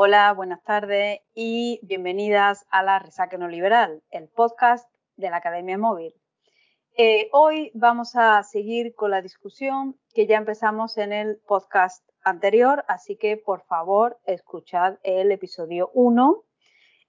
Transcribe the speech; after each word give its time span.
Hola, 0.00 0.32
buenas 0.32 0.62
tardes 0.62 1.18
y 1.34 1.80
bienvenidas 1.82 2.64
a 2.70 2.84
la 2.84 3.00
Resaca 3.00 3.36
No 3.36 3.48
Liberal, 3.48 4.00
el 4.10 4.28
podcast 4.28 4.88
de 5.16 5.28
la 5.28 5.38
Academia 5.38 5.76
Móvil. 5.76 6.14
Eh, 6.96 7.28
hoy 7.32 7.72
vamos 7.74 8.14
a 8.14 8.44
seguir 8.44 8.94
con 8.94 9.10
la 9.10 9.22
discusión 9.22 9.98
que 10.14 10.28
ya 10.28 10.36
empezamos 10.36 10.98
en 10.98 11.12
el 11.12 11.38
podcast 11.48 12.08
anterior, 12.22 12.84
así 12.86 13.16
que 13.16 13.38
por 13.38 13.64
favor 13.64 14.20
escuchad 14.24 14.98
el 15.02 15.32
episodio 15.32 15.90
1, 15.94 16.44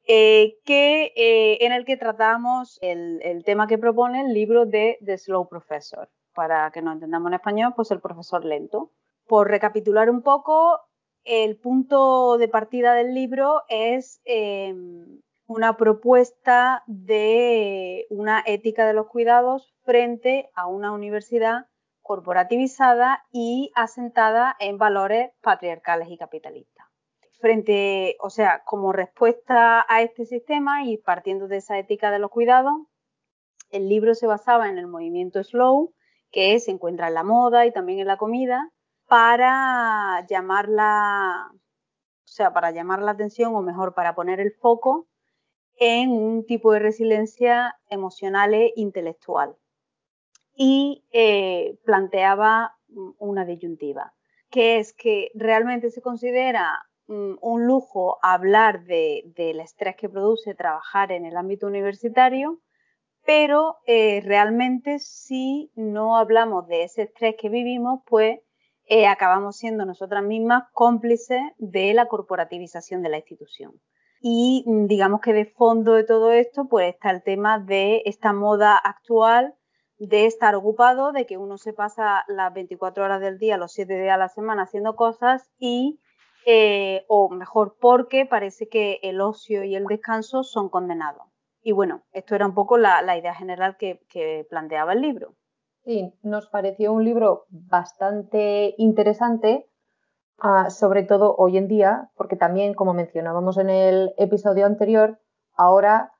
eh, 0.07 0.57
que, 0.65 1.13
eh, 1.15 1.63
en 1.63 1.73
el 1.73 1.85
que 1.85 1.95
tratamos 1.95 2.79
el, 2.81 3.19
el, 3.21 3.43
tema 3.43 3.67
que 3.67 3.77
propone 3.77 4.21
el 4.21 4.33
libro 4.33 4.65
de 4.65 4.97
The 5.05 5.19
Slow 5.19 5.47
Professor. 5.47 6.09
Para 6.33 6.71
que 6.71 6.81
no 6.81 6.91
entendamos 6.91 7.29
en 7.29 7.35
español, 7.35 7.73
pues 7.75 7.91
el 7.91 8.01
profesor 8.01 8.43
lento. 8.45 8.93
Por 9.27 9.47
recapitular 9.47 10.09
un 10.09 10.23
poco, 10.23 10.88
el 11.23 11.57
punto 11.57 12.37
de 12.37 12.47
partida 12.47 12.93
del 12.93 13.13
libro 13.13 13.63
es 13.67 14.21
eh, 14.25 14.73
una 15.47 15.77
propuesta 15.77 16.83
de 16.85 18.05
una 18.09 18.43
ética 18.45 18.87
de 18.87 18.93
los 18.93 19.07
cuidados 19.07 19.73
frente 19.83 20.49
a 20.53 20.67
una 20.67 20.91
universidad 20.91 21.65
corporativizada 22.01 23.25
y 23.31 23.71
asentada 23.75 24.55
en 24.59 24.77
valores 24.77 25.31
patriarcales 25.41 26.09
y 26.09 26.17
capitalistas. 26.17 26.85
Frente, 27.39 28.17
o 28.19 28.29
sea, 28.29 28.63
como 28.65 28.91
respuesta 28.91 29.85
a 29.87 30.01
este 30.01 30.25
sistema 30.25 30.83
y 30.83 30.97
partiendo 30.97 31.47
de 31.47 31.57
esa 31.57 31.79
ética 31.79 32.11
de 32.11 32.19
los 32.19 32.31
cuidados, 32.31 32.75
el 33.69 33.87
libro 33.87 34.15
se 34.15 34.27
basaba 34.27 34.69
en 34.69 34.77
el 34.77 34.87
movimiento 34.87 35.43
slow, 35.43 35.93
que 36.31 36.59
se 36.59 36.71
encuentra 36.71 37.07
en 37.07 37.13
la 37.13 37.23
moda 37.23 37.65
y 37.65 37.71
también 37.71 37.99
en 37.99 38.07
la 38.07 38.17
comida, 38.17 38.71
para 39.09 40.23
llamarla, 40.29 41.51
o 41.51 41.57
sea, 42.27 42.53
para 42.53 42.71
llamar 42.71 43.01
la 43.01 43.11
atención 43.11 43.55
o 43.55 43.61
mejor 43.61 43.95
para 43.95 44.13
poner 44.13 44.39
el 44.39 44.53
foco 44.53 45.07
en 45.79 46.11
un 46.11 46.45
tipo 46.45 46.71
de 46.71 46.79
resiliencia 46.79 47.75
emocional 47.89 48.53
e 48.53 48.71
intelectual. 48.75 49.55
Y 50.53 51.05
eh, 51.11 51.79
planteaba 51.85 52.75
una 53.17 53.45
disyuntiva, 53.45 54.13
que 54.51 54.77
es 54.77 54.93
que 54.93 55.31
realmente 55.33 55.89
se 55.89 56.01
considera 56.01 56.85
mm, 57.07 57.35
un 57.41 57.65
lujo 57.65 58.19
hablar 58.21 58.83
de, 58.83 59.23
del 59.35 59.59
estrés 59.59 59.95
que 59.95 60.09
produce 60.09 60.53
trabajar 60.53 61.11
en 61.11 61.25
el 61.25 61.35
ámbito 61.35 61.65
universitario, 61.65 62.61
pero 63.25 63.77
eh, 63.87 64.21
realmente 64.23 64.99
si 64.99 65.71
no 65.75 66.17
hablamos 66.17 66.67
de 66.67 66.83
ese 66.83 67.03
estrés 67.03 67.35
que 67.39 67.49
vivimos, 67.49 68.01
pues 68.05 68.39
eh, 68.89 69.05
acabamos 69.05 69.57
siendo 69.57 69.85
nosotras 69.85 70.23
mismas 70.23 70.63
cómplices 70.73 71.39
de 71.59 71.93
la 71.93 72.07
corporativización 72.07 73.03
de 73.03 73.09
la 73.09 73.17
institución. 73.17 73.79
Y 74.19 74.63
mm, 74.65 74.87
digamos 74.87 75.21
que 75.21 75.31
de 75.31 75.45
fondo 75.45 75.93
de 75.93 76.03
todo 76.03 76.31
esto, 76.31 76.67
pues 76.67 76.95
está 76.95 77.11
el 77.11 77.21
tema 77.21 77.59
de 77.59 78.01
esta 78.05 78.33
moda 78.33 78.75
actual 78.75 79.53
de 79.99 80.25
estar 80.25 80.55
ocupado, 80.55 81.11
de 81.11 81.27
que 81.27 81.37
uno 81.37 81.59
se 81.59 81.71
pasa 81.71 82.25
las 82.27 82.51
24 82.51 83.03
horas 83.03 83.21
del 83.21 83.37
día, 83.37 83.57
los 83.57 83.73
7 83.73 83.93
días 83.93 84.15
a 84.15 84.17
la 84.17 84.29
semana 84.29 84.63
haciendo 84.63 84.95
cosas 84.95 85.51
y, 85.59 85.99
eh, 86.47 87.05
o 87.07 87.29
mejor, 87.29 87.77
porque 87.79 88.25
parece 88.25 88.69
que 88.69 88.99
el 89.03 89.21
ocio 89.21 89.63
y 89.63 89.75
el 89.75 89.85
descanso 89.85 90.43
son 90.43 90.69
condenados. 90.69 91.27
Y 91.61 91.73
bueno, 91.73 92.01
esto 92.11 92.33
era 92.33 92.47
un 92.47 92.55
poco 92.55 92.77
la, 92.77 93.17
idea 93.17 93.35
general 93.35 93.77
que 93.77 94.47
planteaba 94.49 94.93
el 94.93 95.01
libro. 95.01 95.35
Sí, 95.89 96.13
nos 96.21 96.45
pareció 96.45 96.93
un 96.93 97.03
libro 97.03 97.47
bastante 97.49 98.75
interesante, 98.77 99.67
uh, 100.37 100.69
sobre 100.69 101.01
todo 101.01 101.35
hoy 101.35 101.57
en 101.57 101.67
día, 101.67 102.11
porque 102.15 102.35
también, 102.35 102.75
como 102.75 102.93
mencionábamos 102.93 103.57
en 103.57 103.71
el 103.71 104.13
episodio 104.19 104.67
anterior, 104.67 105.19
ahora 105.55 106.11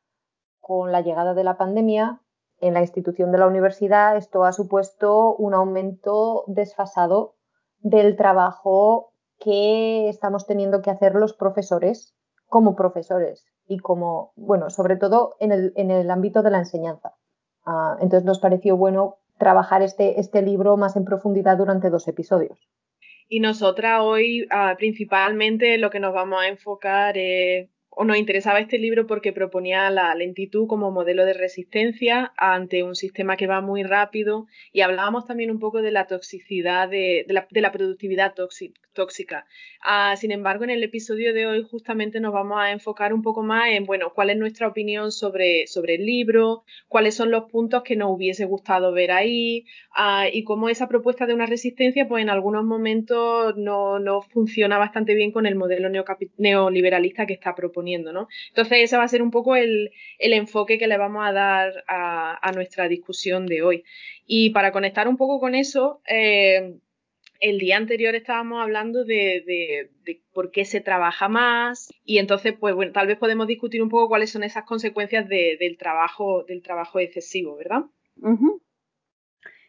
con 0.59 0.91
la 0.91 1.01
llegada 1.01 1.35
de 1.35 1.43
la 1.43 1.59
pandemia 1.59 2.19
en 2.59 2.73
la 2.73 2.81
institución 2.81 3.31
de 3.31 3.37
la 3.37 3.45
universidad, 3.45 4.17
esto 4.17 4.43
ha 4.43 4.53
supuesto 4.53 5.35
un 5.35 5.53
aumento 5.53 6.45
desfasado 6.47 7.35
del 7.77 8.15
trabajo 8.15 9.13
que 9.37 10.09
estamos 10.09 10.47
teniendo 10.47 10.81
que 10.81 10.89
hacer 10.89 11.13
los 11.13 11.33
profesores 11.33 12.15
como 12.47 12.75
profesores 12.75 13.45
y 13.67 13.77
como, 13.77 14.33
bueno, 14.35 14.71
sobre 14.71 14.95
todo 14.95 15.35
en 15.39 15.51
el, 15.51 15.73
en 15.75 15.91
el 15.91 16.09
ámbito 16.09 16.41
de 16.41 16.49
la 16.49 16.57
enseñanza. 16.57 17.13
Uh, 17.67 18.01
entonces 18.01 18.25
nos 18.25 18.39
pareció 18.39 18.75
bueno 18.75 19.18
trabajar 19.39 19.81
este, 19.81 20.19
este 20.19 20.43
libro 20.43 20.77
más 20.77 20.95
en 20.95 21.05
profundidad 21.05 21.57
durante 21.57 21.89
dos 21.89 22.07
episodios. 22.07 22.59
Y 23.27 23.39
nosotras 23.39 24.01
hoy 24.03 24.43
uh, 24.43 24.75
principalmente 24.77 25.77
lo 25.77 25.89
que 25.89 25.99
nos 25.99 26.13
vamos 26.13 26.41
a 26.41 26.47
enfocar 26.47 27.15
o 27.91 28.05
nos 28.05 28.17
interesaba 28.17 28.59
este 28.59 28.77
libro 28.77 29.07
porque 29.07 29.33
proponía 29.33 29.89
la 29.89 30.15
lentitud 30.15 30.67
como 30.67 30.89
modelo 30.89 31.25
de 31.25 31.33
resistencia 31.33 32.31
ante 32.37 32.83
un 32.83 32.95
sistema 32.95 33.35
que 33.35 33.45
va 33.45 33.61
muy 33.61 33.83
rápido 33.83 34.47
y 34.71 34.81
hablábamos 34.81 35.25
también 35.25 35.51
un 35.51 35.59
poco 35.59 35.81
de 35.81 35.91
la 35.91 36.07
toxicidad, 36.07 36.87
de, 36.87 37.25
de, 37.27 37.33
la, 37.33 37.47
de 37.51 37.61
la, 37.61 37.71
productividad 37.71 38.33
tóxica. 38.33 38.79
Uh, 39.03 40.15
sin 40.17 40.31
embargo, 40.31 40.63
en 40.63 40.69
el 40.71 40.83
episodio 40.83 41.33
de 41.33 41.47
hoy 41.47 41.63
justamente 41.63 42.19
nos 42.19 42.33
vamos 42.33 42.59
a 42.59 42.71
enfocar 42.71 43.13
un 43.13 43.21
poco 43.21 43.43
más 43.43 43.69
en, 43.69 43.85
bueno, 43.85 44.11
cuál 44.13 44.29
es 44.29 44.37
nuestra 44.37 44.67
opinión 44.67 45.11
sobre, 45.11 45.67
sobre 45.67 45.95
el 45.95 46.05
libro, 46.05 46.63
cuáles 46.87 47.15
son 47.15 47.31
los 47.31 47.45
puntos 47.45 47.83
que 47.83 47.95
nos 47.95 48.11
hubiese 48.11 48.45
gustado 48.45 48.91
ver 48.91 49.11
ahí 49.11 49.65
uh, 49.97 50.27
y 50.31 50.43
cómo 50.43 50.69
esa 50.69 50.87
propuesta 50.87 51.25
de 51.25 51.33
una 51.33 51.45
resistencia, 51.45 52.07
pues 52.07 52.21
en 52.21 52.29
algunos 52.29 52.65
momentos 52.65 53.55
no, 53.57 53.99
no 53.99 54.21
funciona 54.21 54.77
bastante 54.77 55.15
bien 55.15 55.31
con 55.31 55.45
el 55.45 55.55
modelo 55.55 55.89
neoliberalista 56.37 57.25
que 57.25 57.33
está 57.33 57.55
proponiendo 57.55 57.99
¿no? 58.11 58.27
Entonces 58.49 58.79
ese 58.79 58.97
va 58.97 59.03
a 59.03 59.07
ser 59.07 59.21
un 59.21 59.31
poco 59.31 59.55
el, 59.55 59.91
el 60.17 60.33
enfoque 60.33 60.77
que 60.77 60.87
le 60.87 60.97
vamos 60.97 61.25
a 61.25 61.31
dar 61.31 61.83
a, 61.87 62.47
a, 62.47 62.51
nuestra 62.51 62.87
discusión 62.87 63.45
de 63.45 63.61
hoy. 63.61 63.83
Y 64.25 64.51
para 64.51 64.71
conectar 64.71 65.07
un 65.07 65.17
poco 65.17 65.39
con 65.39 65.55
eso, 65.55 66.01
eh, 66.07 66.75
el 67.39 67.57
día 67.59 67.77
anterior 67.77 68.15
estábamos 68.15 68.61
hablando 68.61 69.05
de, 69.05 69.89
por 70.33 70.51
qué 70.51 70.65
se 70.65 70.81
trabaja 70.81 71.29
más 71.29 71.89
y 72.03 72.17
entonces, 72.17 72.53
pues 72.59 72.75
bueno, 72.75 72.91
tal 72.91 73.07
vez 73.07 73.17
podemos 73.17 73.47
discutir 73.47 73.81
un 73.81 73.89
poco 73.89 74.09
cuáles 74.09 74.31
son 74.31 74.43
esas 74.43 74.65
consecuencias 74.65 75.27
de, 75.27 75.57
del, 75.59 75.77
trabajo, 75.77 76.43
del 76.43 76.61
trabajo 76.61 76.99
excesivo, 76.99 77.55
¿verdad? 77.55 77.83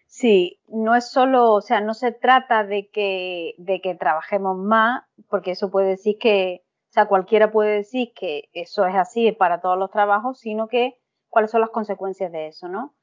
Sí, 0.07 0.61
no 0.67 0.97
es 0.97 1.09
solo, 1.11 1.53
o 1.53 1.61
sea, 1.61 1.81
no 1.81 1.95
se 1.95 2.11
trata 2.11 2.65
de 2.65 2.89
que, 2.89 3.55
de 3.59 3.81
que 3.81 3.95
trabajemos 3.95 4.59
más, 4.59 5.05
porque 5.29 5.53
eso 5.53 5.71
puede 5.71 5.91
decir 5.91 6.19
que, 6.19 6.63
o 6.91 6.93
sea, 6.93 7.07
cualquiera 7.07 7.53
puede 7.53 7.77
decir 7.77 8.13
que 8.15 8.49
eso 8.53 8.85
es 8.87 8.97
así 8.97 9.31
para 9.31 9.61
todos 9.61 9.79
los 9.79 9.93
trabajos, 9.93 10.41
sino 10.41 10.67
que 10.67 10.95
cuáles 11.29 11.53
son 11.53 11.61
las 11.61 11.71
consecuencias 11.71 12.33
de 12.33 12.49
eso, 12.49 12.69
¿no? 12.69 12.97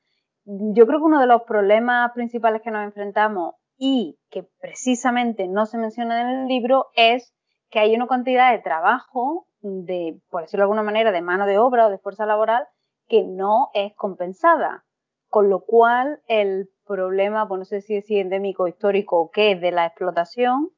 Yo 0.44 0.86
creo 0.86 1.00
que 1.00 1.06
uno 1.06 1.22
de 1.22 1.28
los 1.28 1.44
problemas 1.44 2.12
principales 2.14 2.62
que 2.62 2.72
nos 2.72 2.84
enfrentamos 2.84 3.56
y 3.78 4.18
que 4.30 4.44
precisamente 4.60 5.48
no 5.48 5.66
se 5.66 5.78
menciona 5.78 6.22
en 6.22 6.42
el 6.42 6.48
libro 6.48 6.88
es 6.96 7.34
que 7.70 7.80
hay 7.80 7.96
una 7.96 8.08
cantidad 8.08 8.52
de 8.52 8.60
trabajo, 8.60 9.48
de, 9.62 10.20
por 10.30 10.42
decirlo 10.42 10.62
de 10.62 10.66
alguna 10.66 10.84
manera, 10.84 11.12
de 11.12 11.22
mano 11.22 11.46
de 11.46 11.58
obra 11.58 11.88
o 11.88 11.90
de 11.90 12.00
fuerza 12.00 12.26
laboral 12.26 12.66
que 13.08 13.24
no 13.24 13.70
es 13.74 13.94
compensada. 13.96 14.86
Con 15.30 15.50
lo 15.50 15.66
cual, 15.66 16.22
el 16.28 16.70
problema, 16.86 17.48
pues 17.48 17.60
no 17.60 17.66
sé 17.66 17.82
si 17.82 17.98
es 17.98 18.10
endémico, 18.10 18.68
histórico 18.68 19.20
o 19.20 19.30
qué, 19.30 19.56
de 19.56 19.72
la 19.72 19.86
explotación, 19.86 20.70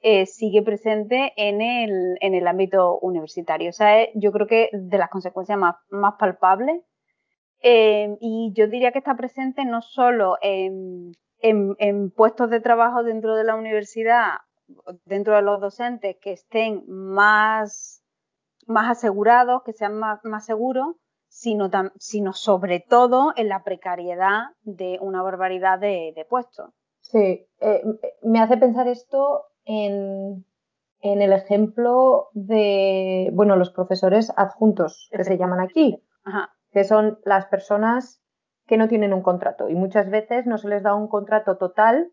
eh, 0.00 0.26
sigue 0.26 0.62
presente 0.62 1.32
en 1.36 1.60
el, 1.60 2.16
en 2.20 2.34
el 2.34 2.46
ámbito 2.46 2.98
universitario. 3.00 3.70
O 3.70 3.72
sea, 3.72 4.02
es, 4.02 4.10
yo 4.14 4.32
creo 4.32 4.46
que 4.46 4.70
de 4.72 4.98
las 4.98 5.10
consecuencias 5.10 5.58
más, 5.58 5.76
más 5.90 6.14
palpables. 6.18 6.82
Eh, 7.60 8.16
y 8.20 8.52
yo 8.54 8.68
diría 8.68 8.92
que 8.92 8.98
está 8.98 9.16
presente 9.16 9.64
no 9.64 9.82
solo 9.82 10.36
en, 10.40 11.12
en, 11.40 11.76
en, 11.78 12.10
puestos 12.10 12.50
de 12.50 12.60
trabajo 12.60 13.02
dentro 13.02 13.36
de 13.36 13.44
la 13.44 13.54
universidad, 13.54 14.38
dentro 15.04 15.34
de 15.36 15.42
los 15.42 15.60
docentes, 15.60 16.16
que 16.20 16.32
estén 16.32 16.84
más, 16.86 18.02
más 18.66 18.90
asegurados, 18.90 19.62
que 19.64 19.72
sean 19.72 19.98
más, 19.98 20.20
más 20.24 20.44
seguros, 20.44 20.96
sino, 21.28 21.70
tam, 21.70 21.90
sino 21.98 22.32
sobre 22.32 22.80
todo 22.80 23.32
en 23.36 23.48
la 23.48 23.62
precariedad 23.62 24.48
de 24.62 24.98
una 25.00 25.22
barbaridad 25.22 25.78
de, 25.78 26.12
de 26.14 26.24
puestos. 26.24 26.70
Sí, 27.00 27.46
eh, 27.60 27.82
me 28.22 28.40
hace 28.40 28.56
pensar 28.56 28.88
esto 28.88 29.44
en, 29.64 30.44
en, 31.00 31.22
el 31.22 31.32
ejemplo 31.32 32.28
de, 32.32 33.30
bueno, 33.32 33.56
los 33.56 33.70
profesores 33.70 34.32
adjuntos, 34.36 35.08
que 35.12 35.24
se 35.24 35.38
llaman 35.38 35.60
aquí, 35.60 36.02
Ajá. 36.24 36.54
que 36.72 36.84
son 36.84 37.18
las 37.24 37.46
personas 37.46 38.20
que 38.68 38.76
no 38.76 38.86
tienen 38.86 39.12
un 39.12 39.22
contrato 39.22 39.68
y 39.68 39.74
muchas 39.74 40.08
veces 40.10 40.46
no 40.46 40.58
se 40.58 40.68
les 40.68 40.82
da 40.84 40.94
un 40.94 41.08
contrato 41.08 41.56
total 41.56 42.12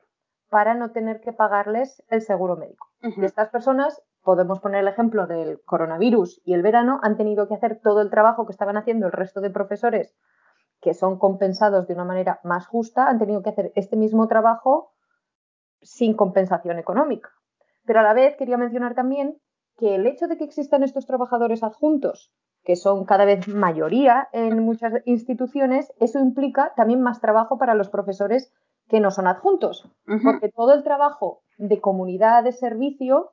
para 0.49 0.73
no 0.73 0.91
tener 0.91 1.21
que 1.21 1.33
pagarles 1.33 2.03
el 2.09 2.21
seguro 2.21 2.55
médico. 2.55 2.87
Uh 3.03 3.07
-huh. 3.09 3.21
Y 3.21 3.25
estas 3.25 3.49
personas, 3.49 4.01
podemos 4.23 4.59
poner 4.59 4.81
el 4.81 4.87
ejemplo 4.87 5.27
del 5.27 5.61
coronavirus 5.65 6.41
y 6.45 6.53
el 6.53 6.63
verano, 6.63 6.99
han 7.03 7.17
tenido 7.17 7.47
que 7.47 7.55
hacer 7.55 7.79
todo 7.83 8.01
el 8.01 8.09
trabajo 8.09 8.45
que 8.45 8.53
estaban 8.53 8.77
haciendo 8.77 9.05
el 9.05 9.11
resto 9.11 9.41
de 9.41 9.51
profesores 9.51 10.15
que 10.81 10.93
son 10.93 11.17
compensados 11.17 11.87
de 11.87 11.93
una 11.93 12.03
manera 12.05 12.39
más 12.43 12.67
justa, 12.67 13.07
han 13.07 13.17
tenido 13.17 13.41
que 13.41 13.49
hacer 13.49 13.71
este 13.75 13.95
mismo 13.95 14.27
trabajo 14.27 14.93
sin 15.81 16.15
compensación 16.15 16.77
económica. 16.77 17.29
Pero 17.85 17.99
a 17.99 18.03
la 18.03 18.13
vez 18.13 18.35
quería 18.37 18.57
mencionar 18.57 18.93
también 18.93 19.37
que 19.77 19.95
el 19.95 20.05
hecho 20.05 20.27
de 20.27 20.37
que 20.37 20.43
existan 20.43 20.83
estos 20.83 21.05
trabajadores 21.05 21.63
adjuntos, 21.63 22.31
que 22.65 22.75
son 22.75 23.05
cada 23.05 23.25
vez 23.25 23.47
mayoría 23.47 24.27
en 24.33 24.59
muchas 24.63 24.93
instituciones, 25.05 25.93
eso 25.99 26.19
implica 26.19 26.73
también 26.75 27.01
más 27.01 27.21
trabajo 27.21 27.57
para 27.57 27.75
los 27.75 27.89
profesores 27.89 28.51
que 28.89 28.99
no 28.99 29.11
son 29.11 29.27
adjuntos, 29.27 29.89
porque 30.05 30.49
todo 30.49 30.73
el 30.73 30.83
trabajo 30.83 31.41
de 31.57 31.79
comunidad 31.79 32.43
de 32.43 32.51
servicio 32.51 33.31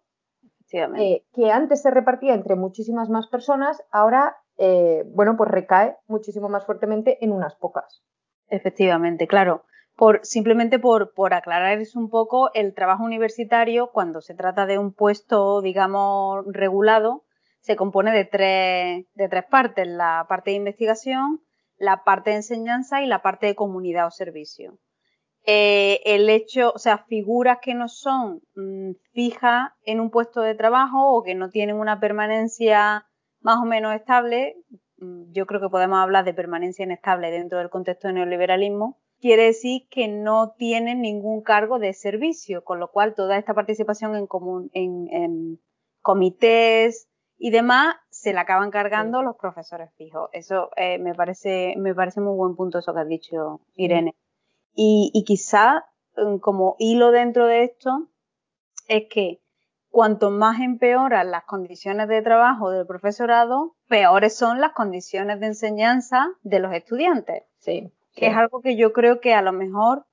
eh, 0.72 1.24
que 1.34 1.50
antes 1.50 1.82
se 1.82 1.90
repartía 1.90 2.34
entre 2.34 2.56
muchísimas 2.56 3.10
más 3.10 3.26
personas, 3.26 3.82
ahora, 3.90 4.36
eh, 4.56 5.04
bueno, 5.14 5.36
pues 5.36 5.50
recae 5.50 5.96
muchísimo 6.06 6.48
más 6.48 6.64
fuertemente 6.64 7.22
en 7.22 7.32
unas 7.32 7.54
pocas. 7.56 8.02
Efectivamente, 8.48 9.26
claro. 9.26 9.64
Por, 9.96 10.20
simplemente 10.22 10.78
por, 10.78 11.12
por 11.12 11.34
aclarar 11.34 11.78
un 11.94 12.08
poco 12.08 12.50
el 12.54 12.74
trabajo 12.74 13.04
universitario, 13.04 13.90
cuando 13.92 14.22
se 14.22 14.34
trata 14.34 14.64
de 14.64 14.78
un 14.78 14.94
puesto, 14.94 15.60
digamos, 15.60 16.44
regulado, 16.46 17.24
se 17.62 17.76
compone 17.76 18.12
de 18.12 18.24
tres, 18.24 19.06
de 19.14 19.28
tres 19.28 19.44
partes, 19.50 19.86
la 19.88 20.26
parte 20.28 20.50
de 20.50 20.56
investigación, 20.56 21.40
la 21.78 22.04
parte 22.04 22.30
de 22.30 22.36
enseñanza 22.36 23.02
y 23.02 23.06
la 23.06 23.22
parte 23.22 23.46
de 23.46 23.54
comunidad 23.54 24.06
o 24.06 24.10
servicio. 24.10 24.78
Eh, 25.44 26.00
el 26.04 26.30
hecho, 26.30 26.72
o 26.72 26.78
sea, 26.78 26.98
figuras 26.98 27.58
que 27.60 27.74
no 27.74 27.88
son 27.88 28.42
mm, 28.54 28.92
fijas 29.12 29.70
en 29.84 29.98
un 29.98 30.10
puesto 30.10 30.40
de 30.40 30.54
trabajo 30.54 31.16
o 31.16 31.22
que 31.24 31.34
no 31.34 31.50
tienen 31.50 31.76
una 31.76 31.98
permanencia 31.98 33.06
más 33.40 33.58
o 33.60 33.64
menos 33.64 33.94
estable, 33.94 34.54
mm, 34.98 35.32
yo 35.32 35.46
creo 35.46 35.60
que 35.60 35.68
podemos 35.68 35.98
hablar 35.98 36.24
de 36.24 36.34
permanencia 36.34 36.84
inestable 36.84 37.30
dentro 37.32 37.58
del 37.58 37.70
contexto 37.70 38.06
del 38.06 38.16
neoliberalismo, 38.16 39.00
quiere 39.20 39.44
decir 39.44 39.88
que 39.88 40.08
no 40.08 40.54
tienen 40.58 41.00
ningún 41.00 41.42
cargo 41.42 41.78
de 41.78 41.92
servicio, 41.92 42.62
con 42.64 42.78
lo 42.78 42.90
cual 42.90 43.14
toda 43.14 43.38
esta 43.38 43.54
participación 43.54 44.14
en, 44.14 44.26
común, 44.26 44.70
en, 44.74 45.60
comités 46.00 47.08
y 47.44 47.50
demás 47.50 47.96
se 48.08 48.32
la 48.32 48.42
acaban 48.42 48.70
cargando 48.70 49.20
los 49.20 49.34
profesores 49.34 49.90
fijos. 49.96 50.30
Eso 50.32 50.70
eh, 50.76 50.98
me 50.98 51.12
parece 51.12 51.74
me 51.76 51.92
parece 51.92 52.20
muy 52.20 52.36
buen 52.36 52.54
punto 52.54 52.78
eso 52.78 52.94
que 52.94 53.00
has 53.00 53.08
dicho, 53.08 53.60
Irene. 53.74 54.14
Y, 54.76 55.24
quizá 55.26 55.84
mm, 56.16 56.36
como 56.36 56.76
hilo 56.78 57.10
dentro 57.10 57.46
de 57.46 57.64
esto 57.64 58.06
es 58.86 59.08
que 59.10 59.40
cuanto 59.90 60.30
más 60.30 60.60
empeoran 60.60 61.32
las 61.32 61.42
condiciones 61.42 62.06
de 62.06 62.22
trabajo 62.22 62.70
del 62.70 62.86
profesorado, 62.86 63.74
peores 63.88 64.36
son 64.36 64.60
las 64.60 64.72
condiciones 64.72 65.40
de 65.40 65.46
enseñanza 65.46 66.28
de 66.44 66.60
los 66.60 66.72
estudiantes. 66.72 67.42
Sí. 67.58 67.92
Que 68.14 68.28
es 68.28 68.36
algo 68.36 68.60
que 68.60 68.76
yo 68.76 68.92
creo 68.92 69.20
que 69.20 69.34
a 69.34 69.42
lo 69.42 69.52
mejor 69.52 70.06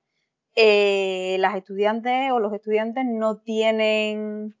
eh, 0.56 1.36
las 1.38 1.54
estudiantes 1.54 2.32
o 2.32 2.40
los 2.40 2.52
estudiantes 2.52 3.04
no 3.06 3.36
tienen, 3.36 4.56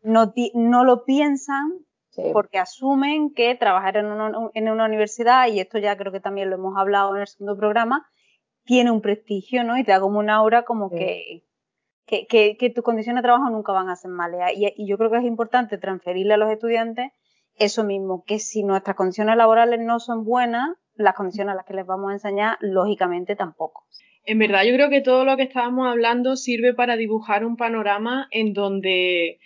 no, 0.00 0.32
no 0.54 0.84
lo 0.84 1.04
piensan 1.04 1.83
porque 2.32 2.58
asumen 2.58 3.32
que 3.32 3.54
trabajar 3.54 3.96
en 3.96 4.06
una, 4.06 4.50
en 4.54 4.68
una 4.68 4.84
universidad, 4.86 5.48
y 5.48 5.60
esto 5.60 5.78
ya 5.78 5.96
creo 5.96 6.12
que 6.12 6.20
también 6.20 6.50
lo 6.50 6.56
hemos 6.56 6.76
hablado 6.76 7.14
en 7.14 7.22
el 7.22 7.26
segundo 7.26 7.56
programa, 7.56 8.06
tiene 8.64 8.90
un 8.90 9.00
prestigio, 9.00 9.64
¿no? 9.64 9.76
Y 9.76 9.84
te 9.84 9.92
da 9.92 10.00
como 10.00 10.18
una 10.18 10.36
aura 10.36 10.62
como 10.64 10.90
que, 10.90 11.44
que, 12.06 12.26
que, 12.26 12.70
tus 12.70 12.84
condiciones 12.84 13.22
de 13.22 13.26
trabajo 13.26 13.50
nunca 13.50 13.72
van 13.72 13.88
a 13.88 13.96
ser 13.96 14.10
malas. 14.10 14.52
Y, 14.54 14.72
y, 14.76 14.88
yo 14.88 14.96
creo 14.96 15.10
que 15.10 15.18
es 15.18 15.24
importante 15.24 15.78
transferirle 15.78 16.34
a 16.34 16.38
los 16.38 16.50
estudiantes 16.50 17.12
eso 17.56 17.84
mismo, 17.84 18.24
que 18.26 18.38
si 18.38 18.64
nuestras 18.64 18.96
condiciones 18.96 19.36
laborales 19.36 19.80
no 19.80 20.00
son 20.00 20.24
buenas, 20.24 20.70
las 20.94 21.14
condiciones 21.14 21.52
a 21.52 21.56
las 21.56 21.66
que 21.66 21.74
les 21.74 21.86
vamos 21.86 22.10
a 22.10 22.14
enseñar, 22.14 22.56
lógicamente 22.60 23.36
tampoco. 23.36 23.84
En 24.26 24.38
verdad, 24.38 24.64
yo 24.64 24.74
creo 24.74 24.88
que 24.88 25.02
todo 25.02 25.24
lo 25.24 25.36
que 25.36 25.42
estábamos 25.42 25.86
hablando 25.86 26.36
sirve 26.36 26.72
para 26.72 26.96
dibujar 26.96 27.44
un 27.44 27.56
panorama 27.56 28.26
en 28.30 28.54
donde 28.54 29.38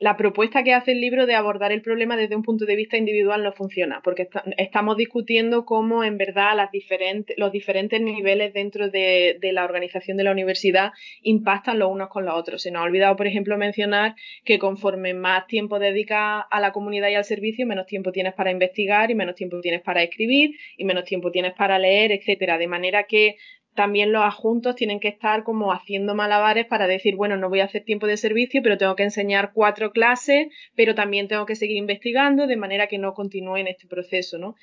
la 0.00 0.16
propuesta 0.16 0.64
que 0.64 0.72
hace 0.72 0.92
el 0.92 1.00
libro 1.00 1.26
de 1.26 1.34
abordar 1.34 1.72
el 1.72 1.82
problema 1.82 2.16
desde 2.16 2.34
un 2.34 2.42
punto 2.42 2.64
de 2.64 2.74
vista 2.74 2.96
individual 2.96 3.44
no 3.44 3.52
funciona, 3.52 4.00
porque 4.02 4.28
estamos 4.56 4.96
discutiendo 4.96 5.66
cómo 5.66 6.02
en 6.04 6.16
verdad 6.16 6.56
las 6.56 6.70
diferentes, 6.72 7.36
los 7.38 7.52
diferentes 7.52 8.00
niveles 8.00 8.54
dentro 8.54 8.88
de, 8.88 9.38
la 9.52 9.62
organización 9.62 10.16
de 10.16 10.24
la 10.24 10.32
universidad 10.32 10.92
impactan 11.20 11.78
los 11.78 11.90
unos 11.90 12.08
con 12.08 12.24
los 12.24 12.34
otros. 12.34 12.62
Se 12.62 12.70
nos 12.70 12.80
ha 12.80 12.84
olvidado, 12.84 13.14
por 13.14 13.26
ejemplo, 13.26 13.58
mencionar 13.58 14.14
que 14.42 14.58
conforme 14.58 15.12
más 15.12 15.46
tiempo 15.46 15.78
dedicas 15.78 16.44
a 16.50 16.60
la 16.60 16.72
comunidad 16.72 17.10
y 17.10 17.14
al 17.16 17.24
servicio, 17.24 17.66
menos 17.66 17.84
tiempo 17.84 18.10
tienes 18.10 18.32
para 18.32 18.50
investigar 18.50 19.10
y 19.10 19.14
menos 19.14 19.34
tiempo 19.34 19.60
tienes 19.60 19.82
para 19.82 20.02
escribir 20.02 20.56
y 20.78 20.84
menos 20.84 21.04
tiempo 21.04 21.30
tienes 21.30 21.52
para 21.52 21.78
leer, 21.78 22.10
etcétera. 22.10 22.56
De 22.56 22.68
manera 22.68 23.02
que 23.02 23.36
también 23.74 24.12
los 24.12 24.22
adjuntos 24.22 24.74
tienen 24.74 25.00
que 25.00 25.08
estar 25.08 25.44
como 25.44 25.72
haciendo 25.72 26.14
malabares 26.14 26.66
para 26.66 26.86
decir, 26.86 27.16
bueno, 27.16 27.36
no 27.36 27.48
voy 27.48 27.60
a 27.60 27.64
hacer 27.64 27.84
tiempo 27.84 28.06
de 28.06 28.16
servicio, 28.16 28.62
pero 28.62 28.78
tengo 28.78 28.96
que 28.96 29.04
enseñar 29.04 29.52
cuatro 29.54 29.92
clases, 29.92 30.48
pero 30.74 30.94
también 30.94 31.28
tengo 31.28 31.46
que 31.46 31.56
seguir 31.56 31.76
investigando, 31.76 32.46
de 32.46 32.56
manera 32.56 32.88
que 32.88 32.98
no 32.98 33.14
continúe 33.14 33.56
en 33.58 33.68
este 33.68 33.86
proceso, 33.86 34.38
¿no? 34.38 34.56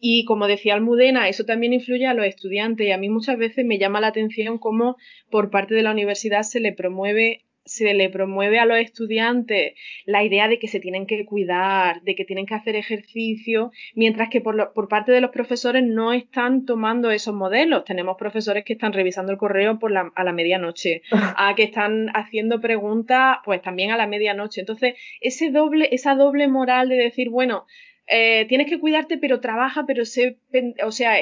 Y 0.00 0.24
como 0.24 0.46
decía 0.46 0.74
Almudena, 0.74 1.28
eso 1.28 1.44
también 1.44 1.72
influye 1.72 2.06
a 2.06 2.14
los 2.14 2.26
estudiantes 2.26 2.86
y 2.86 2.92
a 2.92 2.98
mí 2.98 3.08
muchas 3.08 3.36
veces 3.36 3.64
me 3.64 3.78
llama 3.78 4.00
la 4.00 4.08
atención 4.08 4.58
cómo 4.58 4.96
por 5.28 5.50
parte 5.50 5.74
de 5.74 5.82
la 5.82 5.90
universidad 5.90 6.42
se 6.42 6.60
le 6.60 6.72
promueve 6.72 7.47
se 7.68 7.94
le 7.94 8.08
promueve 8.08 8.58
a 8.58 8.66
los 8.66 8.78
estudiantes 8.78 9.74
la 10.06 10.24
idea 10.24 10.48
de 10.48 10.58
que 10.58 10.68
se 10.68 10.80
tienen 10.80 11.06
que 11.06 11.24
cuidar, 11.24 12.02
de 12.02 12.14
que 12.14 12.24
tienen 12.24 12.46
que 12.46 12.54
hacer 12.54 12.76
ejercicio, 12.76 13.70
mientras 13.94 14.30
que 14.30 14.40
por, 14.40 14.72
por 14.72 14.88
parte 14.88 15.12
de 15.12 15.20
los 15.20 15.30
profesores 15.30 15.84
no 15.84 16.12
están 16.12 16.64
tomando 16.64 17.10
esos 17.10 17.34
modelos. 17.34 17.84
Tenemos 17.84 18.16
profesores 18.16 18.64
que 18.64 18.72
están 18.72 18.92
revisando 18.92 19.32
el 19.32 19.38
correo 19.38 19.78
por 19.78 19.90
la, 19.90 20.10
a 20.14 20.24
la 20.24 20.32
medianoche, 20.32 21.02
a 21.36 21.54
que 21.54 21.64
están 21.64 22.08
haciendo 22.14 22.60
preguntas 22.60 23.38
pues 23.44 23.62
también 23.62 23.90
a 23.90 23.96
la 23.96 24.06
medianoche. 24.06 24.60
Entonces, 24.60 24.94
ese 25.20 25.50
doble, 25.50 25.88
esa 25.92 26.14
doble 26.14 26.48
moral 26.48 26.88
de 26.88 26.96
decir, 26.96 27.28
bueno, 27.28 27.66
eh, 28.06 28.46
tienes 28.48 28.68
que 28.68 28.80
cuidarte, 28.80 29.18
pero 29.18 29.40
trabaja, 29.40 29.84
pero 29.86 30.04
sé, 30.04 30.38
o 30.82 30.92
sea, 30.92 31.18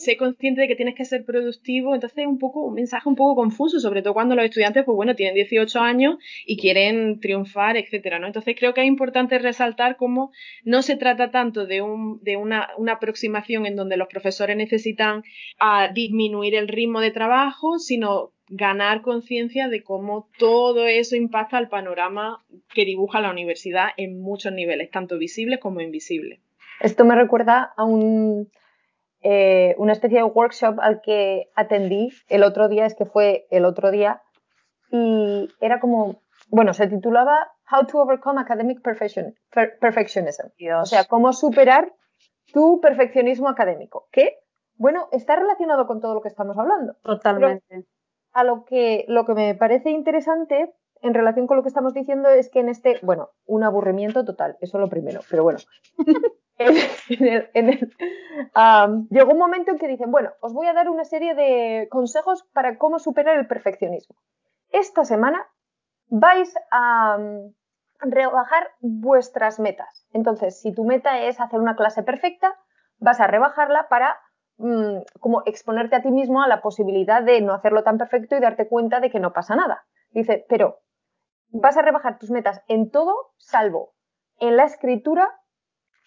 sé 0.00 0.16
consciente 0.16 0.62
de 0.62 0.68
que 0.68 0.76
tienes 0.76 0.94
que 0.94 1.04
ser 1.04 1.26
productivo, 1.26 1.94
entonces 1.94 2.18
es 2.20 2.26
un 2.26 2.38
poco 2.38 2.60
un 2.62 2.74
mensaje 2.74 3.06
un 3.06 3.16
poco 3.16 3.36
confuso, 3.36 3.78
sobre 3.80 4.00
todo 4.00 4.14
cuando 4.14 4.34
los 4.34 4.46
estudiantes, 4.46 4.84
pues 4.84 4.96
bueno, 4.96 5.14
tienen 5.14 5.34
18 5.34 5.78
años 5.78 6.16
y 6.46 6.56
quieren 6.56 7.20
triunfar, 7.20 7.76
etcétera, 7.76 8.18
¿no? 8.18 8.26
Entonces 8.26 8.56
creo 8.58 8.72
que 8.72 8.80
es 8.80 8.86
importante 8.86 9.38
resaltar 9.38 9.96
cómo 9.96 10.32
no 10.64 10.80
se 10.80 10.96
trata 10.96 11.30
tanto 11.30 11.66
de, 11.66 11.82
un, 11.82 12.18
de 12.22 12.38
una, 12.38 12.70
una, 12.78 12.94
aproximación 12.94 13.66
en 13.66 13.76
donde 13.76 13.98
los 13.98 14.08
profesores 14.08 14.56
necesitan 14.56 15.22
a, 15.58 15.88
disminuir 15.92 16.54
el 16.54 16.68
ritmo 16.68 17.00
de 17.00 17.10
trabajo, 17.10 17.78
sino 17.78 18.32
ganar 18.48 19.02
conciencia 19.02 19.68
de 19.68 19.82
cómo 19.82 20.30
todo 20.38 20.86
eso 20.86 21.14
impacta 21.14 21.58
al 21.58 21.68
panorama 21.68 22.42
que 22.74 22.86
dibuja 22.86 23.20
la 23.20 23.30
universidad 23.30 23.88
en 23.98 24.18
muchos 24.18 24.52
niveles, 24.52 24.90
tanto 24.90 25.18
visibles 25.18 25.60
como 25.60 25.82
invisibles. 25.82 26.40
Esto 26.80 27.04
me 27.04 27.14
recuerda 27.14 27.74
a 27.76 27.84
un 27.84 28.48
eh, 29.22 29.74
una 29.78 29.92
especie 29.92 30.18
de 30.18 30.24
workshop 30.24 30.80
al 30.80 31.00
que 31.00 31.50
atendí 31.54 32.10
el 32.28 32.42
otro 32.42 32.68
día, 32.68 32.86
es 32.86 32.94
que 32.94 33.04
fue 33.04 33.46
el 33.50 33.64
otro 33.64 33.90
día, 33.90 34.22
y 34.90 35.48
era 35.60 35.80
como, 35.80 36.22
bueno, 36.48 36.72
se 36.74 36.88
titulaba 36.88 37.52
How 37.70 37.86
to 37.86 37.98
Overcome 37.98 38.40
Academic 38.40 38.82
Perfectionism. 38.82 40.48
O 40.80 40.86
sea, 40.86 41.04
cómo 41.04 41.32
superar 41.32 41.92
tu 42.52 42.80
perfeccionismo 42.80 43.48
académico. 43.48 44.08
Que, 44.10 44.38
bueno, 44.76 45.08
está 45.12 45.36
relacionado 45.36 45.86
con 45.86 46.00
todo 46.00 46.14
lo 46.14 46.20
que 46.20 46.28
estamos 46.28 46.58
hablando. 46.58 46.94
Totalmente. 47.02 47.86
a 48.32 48.44
lo 48.44 48.64
que, 48.64 49.04
lo 49.08 49.24
que 49.24 49.34
me 49.34 49.54
parece 49.54 49.90
interesante 49.90 50.72
en 51.02 51.14
relación 51.14 51.46
con 51.46 51.56
lo 51.56 51.62
que 51.62 51.68
estamos 51.68 51.94
diciendo 51.94 52.28
es 52.28 52.50
que 52.50 52.60
en 52.60 52.68
este, 52.68 52.98
bueno, 53.02 53.30
un 53.46 53.64
aburrimiento 53.64 54.24
total, 54.24 54.56
eso 54.60 54.78
es 54.78 54.80
lo 54.80 54.88
primero, 54.88 55.20
pero 55.30 55.42
bueno. 55.42 55.58
llegó 59.10 59.32
un 59.32 59.38
momento 59.38 59.70
en 59.70 59.78
que 59.78 59.88
dicen, 59.88 60.10
bueno, 60.10 60.30
os 60.40 60.52
voy 60.52 60.66
a 60.66 60.72
dar 60.72 60.88
una 60.88 61.04
serie 61.04 61.34
de 61.34 61.88
consejos 61.90 62.44
para 62.52 62.76
cómo 62.78 62.98
superar 62.98 63.38
el 63.38 63.46
perfeccionismo. 63.46 64.16
Esta 64.70 65.04
semana 65.04 65.46
vais 66.08 66.54
a 66.70 67.18
rebajar 68.00 68.68
vuestras 68.80 69.58
metas. 69.60 70.06
Entonces, 70.12 70.60
si 70.60 70.74
tu 70.74 70.84
meta 70.84 71.20
es 71.20 71.40
hacer 71.40 71.60
una 71.60 71.76
clase 71.76 72.02
perfecta, 72.02 72.58
vas 72.98 73.20
a 73.20 73.26
rebajarla 73.26 73.88
para 73.88 74.18
mm, 74.58 74.98
como 75.18 75.42
exponerte 75.46 75.96
a 75.96 76.02
ti 76.02 76.10
mismo 76.10 76.42
a 76.42 76.48
la 76.48 76.60
posibilidad 76.60 77.22
de 77.22 77.40
no 77.40 77.54
hacerlo 77.54 77.82
tan 77.82 77.98
perfecto 77.98 78.36
y 78.36 78.40
darte 78.40 78.68
cuenta 78.68 79.00
de 79.00 79.10
que 79.10 79.20
no 79.20 79.32
pasa 79.32 79.56
nada. 79.56 79.84
Dice, 80.10 80.44
pero 80.48 80.80
vas 81.48 81.76
a 81.76 81.82
rebajar 81.82 82.18
tus 82.18 82.30
metas 82.30 82.62
en 82.68 82.90
todo 82.90 83.32
salvo 83.36 83.94
en 84.38 84.56
la 84.56 84.64
escritura 84.64 85.39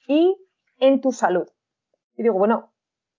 y 0.07 0.37
en 0.79 1.01
tu 1.01 1.11
salud. 1.11 1.47
Y 2.15 2.23
digo, 2.23 2.37
bueno, 2.37 2.71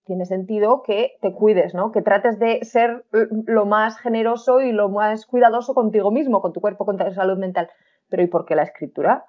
tiene 0.05 0.25
sentido 0.25 0.83
que 0.83 1.17
te 1.21 1.33
cuides, 1.33 1.73
¿no? 1.73 1.91
Que 1.91 2.01
trates 2.01 2.37
de 2.39 2.63
ser 2.63 3.05
lo 3.11 3.65
más 3.65 3.97
generoso 3.97 4.61
y 4.61 4.71
lo 4.71 4.89
más 4.89 5.25
cuidadoso 5.25 5.73
contigo 5.73 6.11
mismo, 6.11 6.41
con 6.41 6.53
tu 6.53 6.61
cuerpo, 6.61 6.85
con 6.85 6.97
tu 6.97 7.11
salud 7.11 7.37
mental. 7.37 7.69
Pero 8.09 8.23
¿y 8.23 8.27
por 8.27 8.45
qué 8.45 8.55
la 8.55 8.63
escritura? 8.63 9.25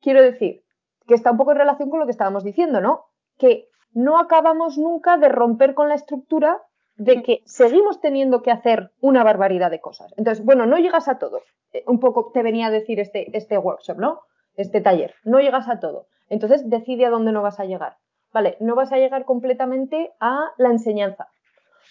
Quiero 0.00 0.20
decir 0.22 0.64
que 1.06 1.14
está 1.14 1.30
un 1.30 1.36
poco 1.36 1.52
en 1.52 1.58
relación 1.58 1.90
con 1.90 2.00
lo 2.00 2.06
que 2.06 2.12
estábamos 2.12 2.44
diciendo, 2.44 2.80
¿no? 2.80 3.06
Que 3.38 3.68
no 3.92 4.18
acabamos 4.18 4.78
nunca 4.78 5.16
de 5.16 5.28
romper 5.28 5.74
con 5.74 5.88
la 5.88 5.94
estructura 5.94 6.60
de 6.96 7.22
que 7.22 7.42
seguimos 7.46 8.00
teniendo 8.00 8.42
que 8.42 8.50
hacer 8.50 8.92
una 9.00 9.24
barbaridad 9.24 9.70
de 9.70 9.80
cosas. 9.80 10.12
Entonces, 10.18 10.44
bueno, 10.44 10.66
no 10.66 10.76
llegas 10.76 11.08
a 11.08 11.18
todo. 11.18 11.40
Eh, 11.72 11.82
un 11.86 11.98
poco 11.98 12.30
te 12.32 12.42
venía 12.42 12.66
a 12.66 12.70
decir 12.70 13.00
este, 13.00 13.34
este 13.36 13.56
workshop, 13.56 13.98
¿no? 13.98 14.20
este 14.56 14.80
taller, 14.80 15.14
no 15.24 15.40
llegas 15.40 15.68
a 15.68 15.80
todo. 15.80 16.06
Entonces 16.30 16.70
decide 16.70 17.04
a 17.04 17.10
dónde 17.10 17.32
no 17.32 17.42
vas 17.42 17.60
a 17.60 17.66
llegar. 17.66 17.98
Vale, 18.32 18.56
no 18.60 18.74
vas 18.74 18.92
a 18.92 18.96
llegar 18.96 19.24
completamente 19.24 20.12
a 20.20 20.52
la 20.56 20.70
enseñanza. 20.70 21.28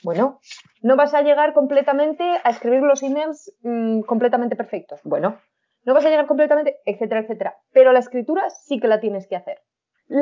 Bueno, 0.04 0.40
no 0.82 0.96
vas 0.96 1.14
a 1.14 1.22
llegar 1.22 1.54
completamente 1.54 2.24
a 2.24 2.50
escribir 2.50 2.82
los 2.82 3.04
emails 3.04 3.54
mm, 3.62 4.02
completamente 4.02 4.56
perfectos. 4.56 5.02
Bueno, 5.04 5.38
no 5.84 5.94
vas 5.94 6.06
a 6.06 6.10
llegar 6.10 6.26
completamente, 6.26 6.78
etcétera, 6.86 7.22
etcétera. 7.22 7.58
Pero 7.74 7.92
la 7.92 8.00
escritura 8.00 8.50
sí 8.50 8.80
que 8.80 8.88
la 8.88 9.02
tienes 9.02 9.28
que 9.28 9.36
hacer. 9.36 9.60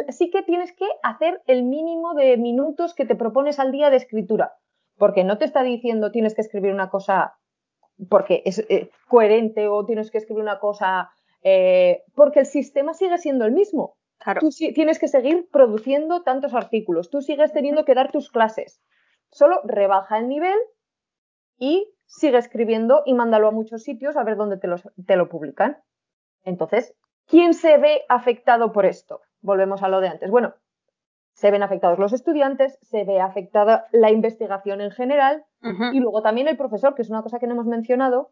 Sí 0.09 0.31
que 0.31 0.41
tienes 0.41 0.73
que 0.73 0.87
hacer 1.03 1.41
el 1.45 1.63
mínimo 1.63 2.13
de 2.13 2.35
minutos 2.37 2.93
que 2.93 3.05
te 3.05 3.15
propones 3.15 3.59
al 3.59 3.71
día 3.71 3.89
de 3.89 3.97
escritura. 3.97 4.53
Porque 4.97 5.23
no 5.23 5.37
te 5.37 5.45
está 5.45 5.61
diciendo 5.61 6.11
tienes 6.11 6.33
que 6.33 6.41
escribir 6.41 6.73
una 6.73 6.89
cosa 6.89 7.37
porque 8.09 8.41
es 8.45 8.59
eh, 8.69 8.89
coherente 9.07 9.67
o 9.67 9.85
tienes 9.85 10.11
que 10.11 10.17
escribir 10.17 10.43
una 10.43 10.59
cosa 10.59 11.09
eh, 11.43 12.03
porque 12.15 12.39
el 12.41 12.45
sistema 12.45 12.93
sigue 12.93 13.17
siendo 13.17 13.45
el 13.45 13.51
mismo. 13.51 13.95
Claro. 14.19 14.41
Tú 14.41 14.49
tienes 14.49 14.99
que 14.99 15.07
seguir 15.07 15.47
produciendo 15.51 16.23
tantos 16.23 16.53
artículos, 16.53 17.09
tú 17.09 17.21
sigues 17.21 17.53
teniendo 17.53 17.85
que 17.85 17.93
dar 17.93 18.11
tus 18.11 18.31
clases. 18.31 18.81
Solo 19.31 19.61
rebaja 19.63 20.17
el 20.17 20.27
nivel 20.27 20.57
y 21.57 21.93
sigue 22.05 22.37
escribiendo 22.37 23.03
y 23.05 23.13
mándalo 23.13 23.47
a 23.47 23.51
muchos 23.51 23.83
sitios 23.83 24.17
a 24.17 24.23
ver 24.23 24.37
dónde 24.37 24.57
te, 24.57 24.67
te 25.05 25.15
lo 25.15 25.29
publican. 25.29 25.77
Entonces, 26.43 26.95
¿quién 27.25 27.53
se 27.53 27.77
ve 27.77 28.03
afectado 28.09 28.71
por 28.71 28.85
esto? 28.85 29.21
Volvemos 29.41 29.83
a 29.83 29.89
lo 29.89 29.99
de 29.99 30.07
antes. 30.07 30.31
Bueno, 30.31 30.55
se 31.37 31.51
ven 31.51 31.61
afectados 31.61 31.99
los 31.99 32.13
estudiantes, 32.13 32.79
se 32.81 33.03
ve 33.03 33.19
afectada 33.19 33.87
la 33.91 34.09
investigación 34.09 34.81
en 34.81 34.89
general 34.89 35.45
y 35.93 35.99
luego 35.99 36.23
también 36.23 36.47
el 36.47 36.57
profesor, 36.57 36.95
que 36.95 37.03
es 37.03 37.09
una 37.11 37.21
cosa 37.21 37.37
que 37.37 37.45
no 37.45 37.53
hemos 37.53 37.67
mencionado, 37.67 38.31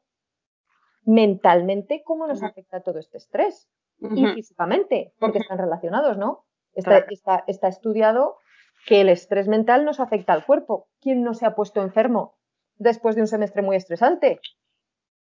mentalmente, 1.03 2.01
¿cómo 2.03 2.25
nos 2.25 2.41
afecta 2.41 2.81
todo 2.81 2.97
este 2.97 3.17
estrés? 3.17 3.69
Y 3.99 4.25
físicamente, 4.33 5.13
porque 5.19 5.39
están 5.39 5.57
relacionados, 5.57 6.17
¿no? 6.17 6.45
Está, 6.73 7.05
está, 7.47 7.67
estudiado 7.67 8.37
que 8.85 9.01
el 9.01 9.09
estrés 9.09 9.47
mental 9.47 9.85
nos 9.85 9.99
afecta 9.99 10.33
al 10.33 10.45
cuerpo. 10.45 10.87
¿Quién 11.01 11.23
no 11.23 11.33
se 11.33 11.45
ha 11.45 11.55
puesto 11.55 11.81
enfermo 11.81 12.35
después 12.75 13.15
de 13.15 13.21
un 13.21 13.27
semestre 13.27 13.61
muy 13.61 13.77
estresante? 13.77 14.41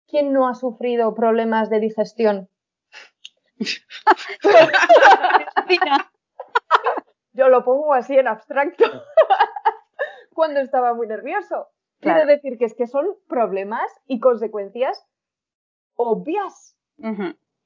¿Quién 0.07 0.33
no 0.33 0.47
ha 0.47 0.55
sufrido 0.55 1.13
problemas 1.13 1.69
de 1.69 1.79
digestión? 1.79 2.49
Yo 7.33 7.49
lo 7.49 7.63
pongo 7.63 7.93
así 7.93 8.17
en 8.17 8.27
abstracto 8.27 8.85
cuando 10.33 10.59
estaba 10.59 10.93
muy 10.93 11.07
nervioso. 11.07 11.69
Quiere 11.99 12.25
decir 12.25 12.57
que 12.57 12.65
es 12.65 12.73
que 12.75 12.87
son 12.87 13.07
problemas 13.27 13.89
y 14.07 14.19
consecuencias 14.19 15.05
obvias. 15.95 16.75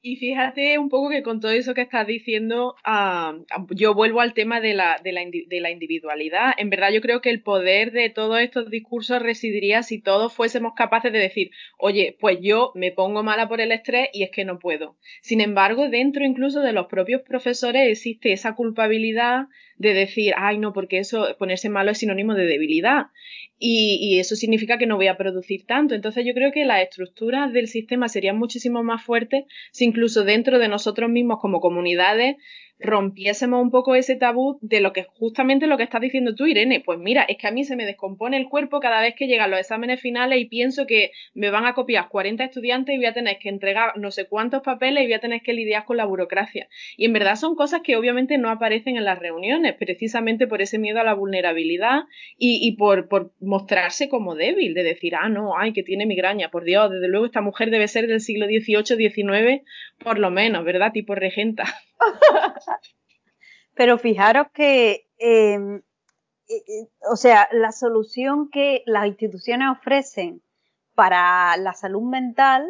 Y 0.00 0.14
fíjate 0.16 0.78
un 0.78 0.88
poco 0.88 1.10
que 1.10 1.24
con 1.24 1.40
todo 1.40 1.50
eso 1.50 1.74
que 1.74 1.80
estás 1.80 2.06
diciendo, 2.06 2.76
ah, 2.84 3.36
yo 3.70 3.94
vuelvo 3.94 4.20
al 4.20 4.32
tema 4.32 4.60
de 4.60 4.72
la, 4.72 5.00
de, 5.02 5.10
la, 5.10 5.22
de 5.22 5.60
la, 5.60 5.70
individualidad. 5.72 6.52
En 6.56 6.70
verdad 6.70 6.92
yo 6.92 7.00
creo 7.00 7.20
que 7.20 7.30
el 7.30 7.42
poder 7.42 7.90
de 7.90 8.08
todos 8.08 8.38
estos 8.38 8.70
discursos 8.70 9.20
residiría 9.20 9.82
si 9.82 10.00
todos 10.00 10.32
fuésemos 10.32 10.74
capaces 10.76 11.12
de 11.12 11.18
decir, 11.18 11.50
oye, 11.78 12.16
pues 12.20 12.38
yo 12.40 12.70
me 12.76 12.92
pongo 12.92 13.24
mala 13.24 13.48
por 13.48 13.60
el 13.60 13.72
estrés 13.72 14.08
y 14.12 14.22
es 14.22 14.30
que 14.30 14.44
no 14.44 14.60
puedo. 14.60 14.96
Sin 15.20 15.40
embargo, 15.40 15.88
dentro 15.88 16.24
incluso 16.24 16.60
de 16.60 16.72
los 16.72 16.86
propios 16.86 17.22
profesores 17.22 17.90
existe 17.90 18.32
esa 18.32 18.54
culpabilidad 18.54 19.46
de 19.78 19.94
decir, 19.94 20.32
ay, 20.36 20.58
no, 20.58 20.72
porque 20.72 20.98
eso, 20.98 21.36
ponerse 21.38 21.68
malo 21.68 21.90
es 21.90 21.98
sinónimo 21.98 22.34
de 22.34 22.46
debilidad. 22.46 23.06
Y, 23.60 23.98
y, 24.00 24.20
eso 24.20 24.36
significa 24.36 24.78
que 24.78 24.86
no 24.86 24.96
voy 24.96 25.08
a 25.08 25.16
producir 25.16 25.66
tanto. 25.66 25.96
Entonces 25.96 26.24
yo 26.24 26.32
creo 26.34 26.52
que 26.52 26.64
las 26.64 26.82
estructuras 26.82 27.52
del 27.52 27.66
sistema 27.66 28.08
serían 28.08 28.38
muchísimo 28.38 28.84
más 28.84 29.02
fuertes 29.04 29.44
si 29.72 29.87
incluso 29.88 30.24
dentro 30.24 30.58
de 30.58 30.68
nosotros 30.68 31.10
mismos 31.10 31.38
como 31.40 31.60
comunidades 31.60 32.36
rompiésemos 32.80 33.60
un 33.60 33.70
poco 33.70 33.94
ese 33.94 34.16
tabú 34.16 34.58
de 34.62 34.80
lo 34.80 34.92
que 34.92 35.04
justamente 35.04 35.66
lo 35.66 35.76
que 35.76 35.82
estás 35.82 36.00
diciendo 36.00 36.34
tú, 36.34 36.46
Irene. 36.46 36.80
Pues 36.80 36.98
mira, 36.98 37.22
es 37.22 37.36
que 37.36 37.48
a 37.48 37.50
mí 37.50 37.64
se 37.64 37.76
me 37.76 37.84
descompone 37.84 38.36
el 38.36 38.48
cuerpo 38.48 38.80
cada 38.80 39.00
vez 39.00 39.14
que 39.14 39.26
llegan 39.26 39.50
los 39.50 39.60
exámenes 39.60 40.00
finales 40.00 40.40
y 40.40 40.44
pienso 40.46 40.86
que 40.86 41.10
me 41.34 41.50
van 41.50 41.66
a 41.66 41.74
copiar 41.74 42.08
40 42.08 42.44
estudiantes 42.44 42.94
y 42.94 42.98
voy 42.98 43.06
a 43.06 43.12
tener 43.12 43.38
que 43.38 43.48
entregar 43.48 43.96
no 43.96 44.10
sé 44.10 44.26
cuántos 44.26 44.62
papeles 44.62 45.02
y 45.02 45.06
voy 45.06 45.14
a 45.14 45.20
tener 45.20 45.42
que 45.42 45.52
lidiar 45.52 45.84
con 45.84 45.96
la 45.96 46.04
burocracia. 46.04 46.68
Y 46.96 47.04
en 47.04 47.12
verdad 47.12 47.36
son 47.36 47.54
cosas 47.56 47.80
que 47.82 47.96
obviamente 47.96 48.38
no 48.38 48.50
aparecen 48.50 48.96
en 48.96 49.04
las 49.04 49.18
reuniones, 49.18 49.74
precisamente 49.74 50.46
por 50.46 50.62
ese 50.62 50.78
miedo 50.78 51.00
a 51.00 51.04
la 51.04 51.14
vulnerabilidad 51.14 52.02
y, 52.38 52.72
por, 52.76 53.08
por 53.08 53.32
mostrarse 53.40 54.08
como 54.08 54.34
débil, 54.34 54.74
de 54.74 54.82
decir, 54.82 55.14
ah, 55.14 55.28
no, 55.28 55.58
ay, 55.58 55.72
que 55.72 55.82
tiene 55.82 56.06
migraña, 56.06 56.50
por 56.50 56.64
Dios, 56.64 56.90
desde 56.90 57.08
luego 57.08 57.26
esta 57.26 57.40
mujer 57.40 57.70
debe 57.70 57.88
ser 57.88 58.06
del 58.06 58.20
siglo 58.20 58.46
XVIII, 58.46 59.10
XIX, 59.10 59.62
por 59.98 60.18
lo 60.18 60.30
menos, 60.30 60.64
¿verdad? 60.64 60.92
Tipo 60.92 61.14
regenta. 61.14 61.64
Pero 63.74 63.98
fijaros 63.98 64.48
que, 64.52 65.08
em, 65.18 65.76
eh, 65.76 65.82
eh, 66.48 66.88
o 67.10 67.16
sea, 67.16 67.48
la 67.52 67.72
solución 67.72 68.50
que 68.50 68.82
las 68.86 69.06
instituciones 69.06 69.68
ofrecen 69.70 70.42
para 70.94 71.56
la 71.56 71.74
salud 71.74 72.02
mental, 72.02 72.66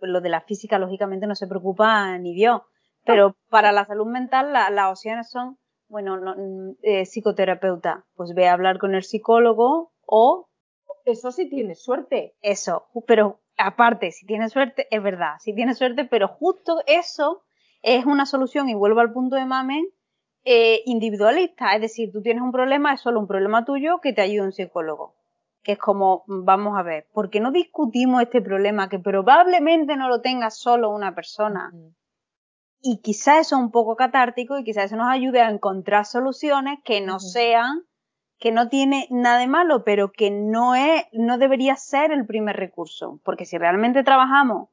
lo 0.00 0.20
de 0.20 0.28
la 0.28 0.42
física 0.42 0.78
lógicamente 0.78 1.26
no 1.26 1.34
se 1.34 1.46
preocupa 1.46 2.18
ni 2.18 2.34
Dios, 2.34 2.62
pero 3.04 3.36
para 3.50 3.72
la 3.72 3.84
salud 3.86 4.06
mental 4.06 4.52
las 4.52 4.90
opciones 4.90 5.30
son, 5.30 5.58
bueno, 5.88 6.16
mm, 6.16 6.76
eh, 6.82 7.06
psicoterapeuta, 7.06 8.04
pues 8.14 8.34
ve 8.34 8.48
a 8.48 8.52
hablar 8.52 8.78
con 8.78 8.94
el 8.94 9.02
psicólogo 9.02 9.92
o... 10.06 10.48
Eso 11.06 11.32
sí 11.32 11.50
tienes 11.50 11.82
suerte. 11.82 12.34
Eso, 12.40 12.86
pero 13.06 13.42
aparte, 13.58 14.10
si 14.10 14.24
tienes 14.24 14.52
suerte, 14.52 14.86
es 14.90 15.02
verdad, 15.02 15.34
si 15.38 15.54
tienes 15.54 15.76
suerte, 15.76 16.06
pero 16.06 16.28
justo 16.28 16.82
eso 16.86 17.44
es 17.84 18.06
una 18.06 18.24
solución, 18.24 18.70
y 18.70 18.74
vuelvo 18.74 19.00
al 19.00 19.12
punto 19.12 19.36
de 19.36 19.44
Mamen, 19.44 19.86
eh, 20.44 20.82
individualista. 20.86 21.74
Es 21.74 21.82
decir, 21.82 22.10
tú 22.12 22.22
tienes 22.22 22.42
un 22.42 22.50
problema, 22.50 22.94
es 22.94 23.00
solo 23.02 23.20
un 23.20 23.26
problema 23.26 23.64
tuyo 23.64 24.00
que 24.00 24.14
te 24.14 24.22
ayuda 24.22 24.44
un 24.44 24.52
psicólogo. 24.52 25.14
Que 25.62 25.72
es 25.72 25.78
como, 25.78 26.24
vamos 26.26 26.78
a 26.78 26.82
ver, 26.82 27.06
¿por 27.12 27.28
qué 27.28 27.40
no 27.40 27.50
discutimos 27.50 28.22
este 28.22 28.40
problema 28.40 28.88
que 28.88 28.98
probablemente 28.98 29.96
no 29.96 30.08
lo 30.08 30.22
tenga 30.22 30.50
solo 30.50 30.90
una 30.90 31.14
persona? 31.14 31.72
Y 32.80 33.00
quizás 33.02 33.46
eso 33.46 33.56
es 33.56 33.62
un 33.62 33.70
poco 33.70 33.96
catártico 33.96 34.58
y 34.58 34.64
quizás 34.64 34.86
eso 34.86 34.96
nos 34.96 35.10
ayude 35.10 35.40
a 35.42 35.50
encontrar 35.50 36.06
soluciones 36.06 36.78
que 36.84 37.02
no 37.02 37.20
sean, 37.20 37.82
que 38.38 38.50
no 38.50 38.68
tiene 38.68 39.08
nada 39.10 39.38
de 39.38 39.46
malo, 39.46 39.84
pero 39.84 40.10
que 40.10 40.30
no 40.30 40.74
es, 40.74 41.04
no 41.12 41.36
debería 41.36 41.76
ser 41.76 42.12
el 42.12 42.26
primer 42.26 42.56
recurso. 42.56 43.20
Porque 43.24 43.44
si 43.44 43.56
realmente 43.58 44.04
trabajamos 44.04 44.68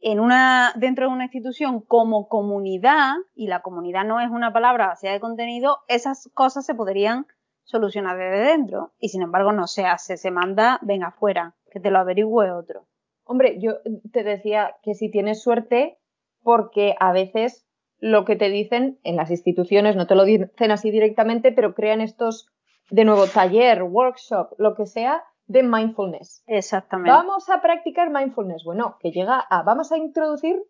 en 0.00 0.20
una, 0.20 0.72
dentro 0.76 1.06
de 1.06 1.12
una 1.12 1.24
institución 1.24 1.80
como 1.80 2.28
comunidad, 2.28 3.14
y 3.34 3.48
la 3.48 3.62
comunidad 3.62 4.04
no 4.04 4.20
es 4.20 4.30
una 4.30 4.52
palabra 4.52 4.88
vacía 4.88 5.12
de 5.12 5.20
contenido, 5.20 5.78
esas 5.88 6.30
cosas 6.34 6.66
se 6.66 6.74
podrían 6.74 7.26
solucionar 7.64 8.16
desde 8.16 8.44
dentro. 8.52 8.92
Y 8.98 9.08
sin 9.08 9.22
embargo 9.22 9.52
no 9.52 9.66
se 9.66 9.84
hace, 9.84 10.16
se 10.16 10.30
manda, 10.30 10.78
venga 10.82 11.08
afuera, 11.08 11.54
que 11.70 11.80
te 11.80 11.90
lo 11.90 11.98
averigüe 11.98 12.50
otro. 12.50 12.86
Hombre, 13.24 13.58
yo 13.60 13.78
te 14.12 14.22
decía 14.22 14.76
que 14.82 14.94
si 14.94 15.10
tienes 15.10 15.42
suerte, 15.42 15.98
porque 16.42 16.94
a 17.00 17.12
veces 17.12 17.66
lo 17.98 18.24
que 18.24 18.36
te 18.36 18.50
dicen 18.50 19.00
en 19.02 19.16
las 19.16 19.30
instituciones, 19.30 19.96
no 19.96 20.06
te 20.06 20.14
lo 20.14 20.24
dicen 20.24 20.70
así 20.70 20.90
directamente, 20.90 21.50
pero 21.50 21.74
crean 21.74 22.00
estos, 22.00 22.48
de 22.90 23.04
nuevo, 23.04 23.26
taller, 23.26 23.82
workshop, 23.82 24.54
lo 24.58 24.74
que 24.74 24.86
sea, 24.86 25.24
de 25.46 25.62
mindfulness. 25.62 26.42
Exactamente. 26.46 27.10
Vamos 27.10 27.48
a 27.48 27.60
practicar 27.60 28.10
mindfulness. 28.10 28.64
Bueno, 28.64 28.96
que 29.00 29.10
llega 29.10 29.38
a, 29.38 29.62
vamos 29.62 29.92
a 29.92 29.98
introducir, 29.98 30.62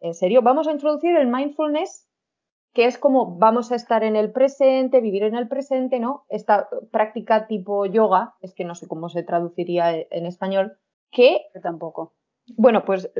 en 0.00 0.14
serio, 0.14 0.42
vamos 0.42 0.68
a 0.68 0.72
introducir 0.72 1.16
el 1.16 1.26
mindfulness, 1.26 2.06
que 2.72 2.84
es 2.84 2.98
como 2.98 3.38
vamos 3.38 3.72
a 3.72 3.76
estar 3.76 4.04
en 4.04 4.16
el 4.16 4.32
presente, 4.32 5.00
vivir 5.00 5.24
en 5.24 5.34
el 5.34 5.48
presente, 5.48 5.98
¿no? 5.98 6.24
Esta 6.28 6.68
práctica 6.92 7.46
tipo 7.46 7.86
yoga, 7.86 8.34
es 8.40 8.54
que 8.54 8.64
no 8.64 8.74
sé 8.74 8.86
cómo 8.86 9.08
se 9.08 9.22
traduciría 9.22 9.92
en 9.92 10.26
español, 10.26 10.78
que 11.10 11.40
tampoco. 11.62 12.14
Bueno, 12.56 12.84
pues 12.84 13.10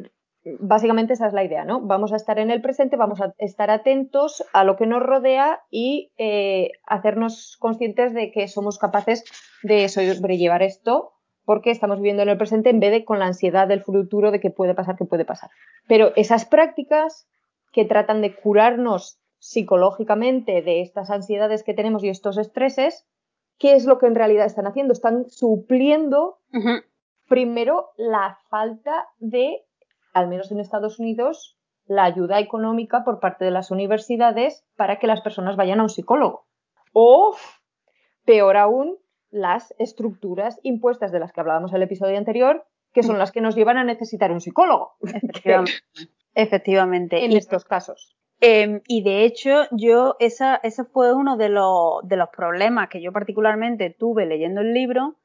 básicamente 0.58 1.12
esa 1.12 1.26
es 1.26 1.32
la 1.32 1.44
idea, 1.44 1.64
¿no? 1.64 1.80
Vamos 1.80 2.12
a 2.12 2.16
estar 2.16 2.38
en 2.38 2.50
el 2.50 2.62
presente, 2.62 2.96
vamos 2.96 3.20
a 3.20 3.34
estar 3.38 3.70
atentos 3.70 4.44
a 4.52 4.64
lo 4.64 4.76
que 4.76 4.86
nos 4.86 5.02
rodea 5.02 5.60
y 5.70 6.12
eh, 6.16 6.72
hacernos 6.86 7.56
conscientes 7.58 8.14
de 8.14 8.30
que 8.30 8.48
somos 8.48 8.78
capaces 8.78 9.24
de 9.62 9.88
sobrellevar 9.88 10.62
esto 10.62 11.12
porque 11.44 11.70
estamos 11.70 11.98
viviendo 11.98 12.22
en 12.22 12.28
el 12.28 12.38
presente 12.38 12.70
en 12.70 12.80
vez 12.80 12.92
de 12.92 13.04
con 13.04 13.18
la 13.18 13.26
ansiedad 13.26 13.66
del 13.66 13.82
futuro 13.82 14.30
de 14.30 14.40
que 14.40 14.50
puede 14.50 14.74
pasar, 14.74 14.96
que 14.96 15.04
puede 15.04 15.24
pasar. 15.24 15.50
Pero 15.88 16.12
esas 16.16 16.44
prácticas 16.44 17.28
que 17.72 17.84
tratan 17.84 18.22
de 18.22 18.34
curarnos 18.34 19.20
psicológicamente 19.38 20.62
de 20.62 20.80
estas 20.82 21.10
ansiedades 21.10 21.64
que 21.64 21.74
tenemos 21.74 22.04
y 22.04 22.08
estos 22.08 22.38
estreses, 22.38 23.06
¿qué 23.58 23.74
es 23.74 23.84
lo 23.84 23.98
que 23.98 24.06
en 24.06 24.14
realidad 24.14 24.46
están 24.46 24.66
haciendo? 24.66 24.92
Están 24.92 25.28
supliendo 25.28 26.38
primero 27.28 27.90
la 27.96 28.38
falta 28.48 29.08
de 29.18 29.64
al 30.12 30.28
menos 30.28 30.50
en 30.50 30.60
Estados 30.60 30.98
Unidos, 30.98 31.58
la 31.86 32.04
ayuda 32.04 32.38
económica 32.38 33.04
por 33.04 33.20
parte 33.20 33.44
de 33.44 33.50
las 33.50 33.70
universidades 33.70 34.64
para 34.76 34.98
que 34.98 35.06
las 35.06 35.20
personas 35.20 35.56
vayan 35.56 35.80
a 35.80 35.84
un 35.84 35.88
psicólogo. 35.88 36.46
O, 36.92 37.36
peor 38.24 38.56
aún, 38.56 38.96
las 39.30 39.74
estructuras 39.78 40.60
impuestas 40.62 41.12
de 41.12 41.20
las 41.20 41.32
que 41.32 41.40
hablábamos 41.40 41.72
en 41.72 41.76
el 41.76 41.82
episodio 41.82 42.18
anterior, 42.18 42.64
que 42.92 43.02
son 43.02 43.18
las 43.18 43.32
que 43.32 43.40
nos 43.40 43.54
llevan 43.54 43.76
a 43.76 43.84
necesitar 43.84 44.32
un 44.32 44.40
psicólogo. 44.40 44.94
Efectivamente. 46.34 47.24
En 47.24 47.32
estos 47.32 47.64
casos. 47.64 48.16
Em, 48.40 48.80
y 48.86 49.02
de 49.02 49.24
hecho, 49.24 49.64
yo, 49.70 50.16
esa, 50.18 50.56
ese 50.62 50.84
fue 50.84 51.12
uno 51.12 51.36
de 51.36 51.50
los, 51.50 52.00
de 52.04 52.16
los 52.16 52.28
problemas 52.30 52.88
que 52.88 53.02
yo 53.02 53.12
particularmente 53.12 53.90
tuve 53.90 54.26
leyendo 54.26 54.60
el 54.60 54.72
libro, 54.72 55.16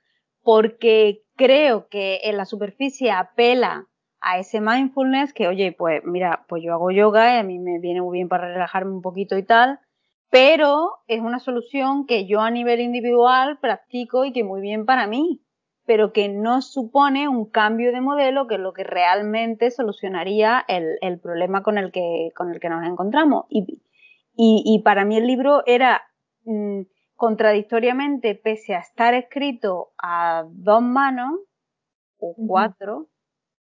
porque 0.42 1.24
creo 1.36 1.88
que 1.88 2.22
en 2.24 2.38
la 2.38 2.46
superficie 2.46 3.12
apela 3.12 3.88
a 4.28 4.40
ese 4.40 4.60
mindfulness 4.60 5.34
que, 5.34 5.48
oye, 5.48 5.72
pues 5.72 6.02
mira, 6.04 6.46
pues 6.50 6.64
yo 6.64 6.74
hago 6.74 6.90
yoga 6.90 7.36
y 7.36 7.38
a 7.38 7.44
mí 7.44 7.60
me 7.60 7.80
viene 7.80 8.02
muy 8.02 8.18
bien 8.18 8.28
para 8.28 8.48
relajarme 8.48 8.92
un 8.92 9.04
poquito 9.04 9.38
y 9.38 9.44
tal, 9.44 9.80
pero 10.32 10.94
es 11.06 11.22
una 11.22 11.38
solución 11.38 12.08
que 12.08 12.26
yo 12.26 12.42
a 12.42 12.50
nivel 12.50 12.82
individual 12.82 13.60
practico 13.60 14.26
y 14.26 14.34
que 14.34 14.44
muy 14.44 14.62
bien 14.62 14.88
para 14.88 15.06
mí, 15.06 15.44
pero 15.86 16.12
que 16.12 16.28
no 16.28 16.64
supone 16.64 17.30
un 17.30 17.46
cambio 17.46 17.92
de 17.92 18.02
modelo 18.02 18.48
que 18.48 18.56
es 18.56 18.62
lo 18.62 18.74
que 18.74 18.84
realmente 18.84 19.70
solucionaría 19.70 20.66
el, 20.68 20.98
el 21.02 21.20
problema 21.20 21.62
con 21.62 21.78
el, 21.78 21.92
que, 21.92 22.32
con 22.36 22.52
el 22.52 22.60
que 22.60 22.70
nos 22.70 22.84
encontramos. 22.84 23.46
Y, 23.48 23.80
y, 24.36 24.64
y 24.66 24.82
para 24.84 25.06
mí 25.06 25.18
el 25.18 25.28
libro 25.28 25.62
era 25.68 26.02
mmm, 26.46 26.82
contradictoriamente, 27.16 28.34
pese 28.34 28.74
a 28.74 28.80
estar 28.80 29.14
escrito 29.14 29.92
a 30.02 30.46
dos 30.50 30.82
manos, 30.82 31.42
o 32.18 32.34
cuatro, 32.48 33.08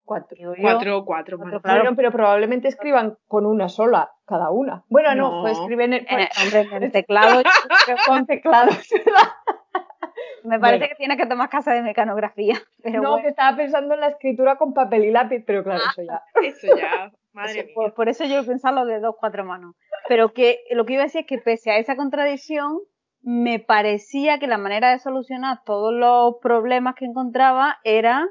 Cuatro. 0.10 0.38
cuatro 0.60 0.98
o 0.98 1.06
cuatro. 1.06 1.38
cuatro 1.38 1.62
claro. 1.62 1.96
pero 1.96 2.12
probablemente 2.12 2.68
escriban 2.68 3.20
con 3.28 3.46
una 3.46 3.70
sola 3.70 4.10
cada 4.26 4.50
una. 4.50 4.84
Bueno, 4.90 5.14
no, 5.14 5.36
no 5.36 5.42
pues 5.44 5.60
escriben 5.60 5.94
en, 5.94 6.04
pues, 6.04 6.30
hombre, 6.44 6.76
en 6.76 6.84
el 6.84 6.92
teclado. 6.92 7.44
con 8.08 8.26
teclados. 8.26 8.90
Me 10.44 10.60
parece 10.60 10.80
bueno. 10.80 10.90
que 10.90 10.96
tiene 10.96 11.16
que 11.16 11.28
tomar 11.28 11.50
casa 11.50 11.74
de 11.74 11.84
mecanografía. 11.84 12.56
Pero 12.82 13.04
no, 13.04 13.10
bueno. 13.12 13.24
que 13.24 13.30
estaba 13.30 13.56
pensando 13.56 13.94
en 13.94 14.00
la 14.00 14.08
escritura 14.08 14.56
con 14.56 14.74
papel 14.74 15.06
y 15.06 15.12
lápiz, 15.12 15.44
pero 15.46 15.64
claro, 15.64 15.84
ah, 15.86 15.92
eso 15.92 16.02
ya. 16.02 16.24
Eso 16.42 16.68
ya, 16.76 17.12
madre 17.34 17.52
eso, 17.52 17.66
mía. 17.66 17.74
Por, 17.76 17.94
por, 17.94 18.10
eso 18.10 18.26
yo 18.26 18.44
pensaba 18.44 18.84
lo 18.84 18.88
de 18.88 19.00
dos, 19.00 19.14
cuatro 19.20 19.46
manos. 19.46 19.76
Pero 20.08 20.34
que 20.34 20.62
lo 20.72 20.86
que 20.88 20.94
iba 20.94 21.04
a 21.04 21.06
decir 21.06 21.22
es 21.22 21.28
que 21.28 21.38
pese 21.38 21.70
a 21.70 21.78
esa 21.78 21.96
contradicción, 21.96 22.80
me 23.22 23.60
parecía 23.60 24.40
que 24.40 24.48
la 24.48 24.58
manera 24.58 24.90
de 24.90 24.98
solucionar 24.98 25.60
todos 25.66 25.94
los 25.94 26.38
problemas 26.42 26.96
que 26.96 27.06
encontraba 27.06 27.78
era 27.84 28.28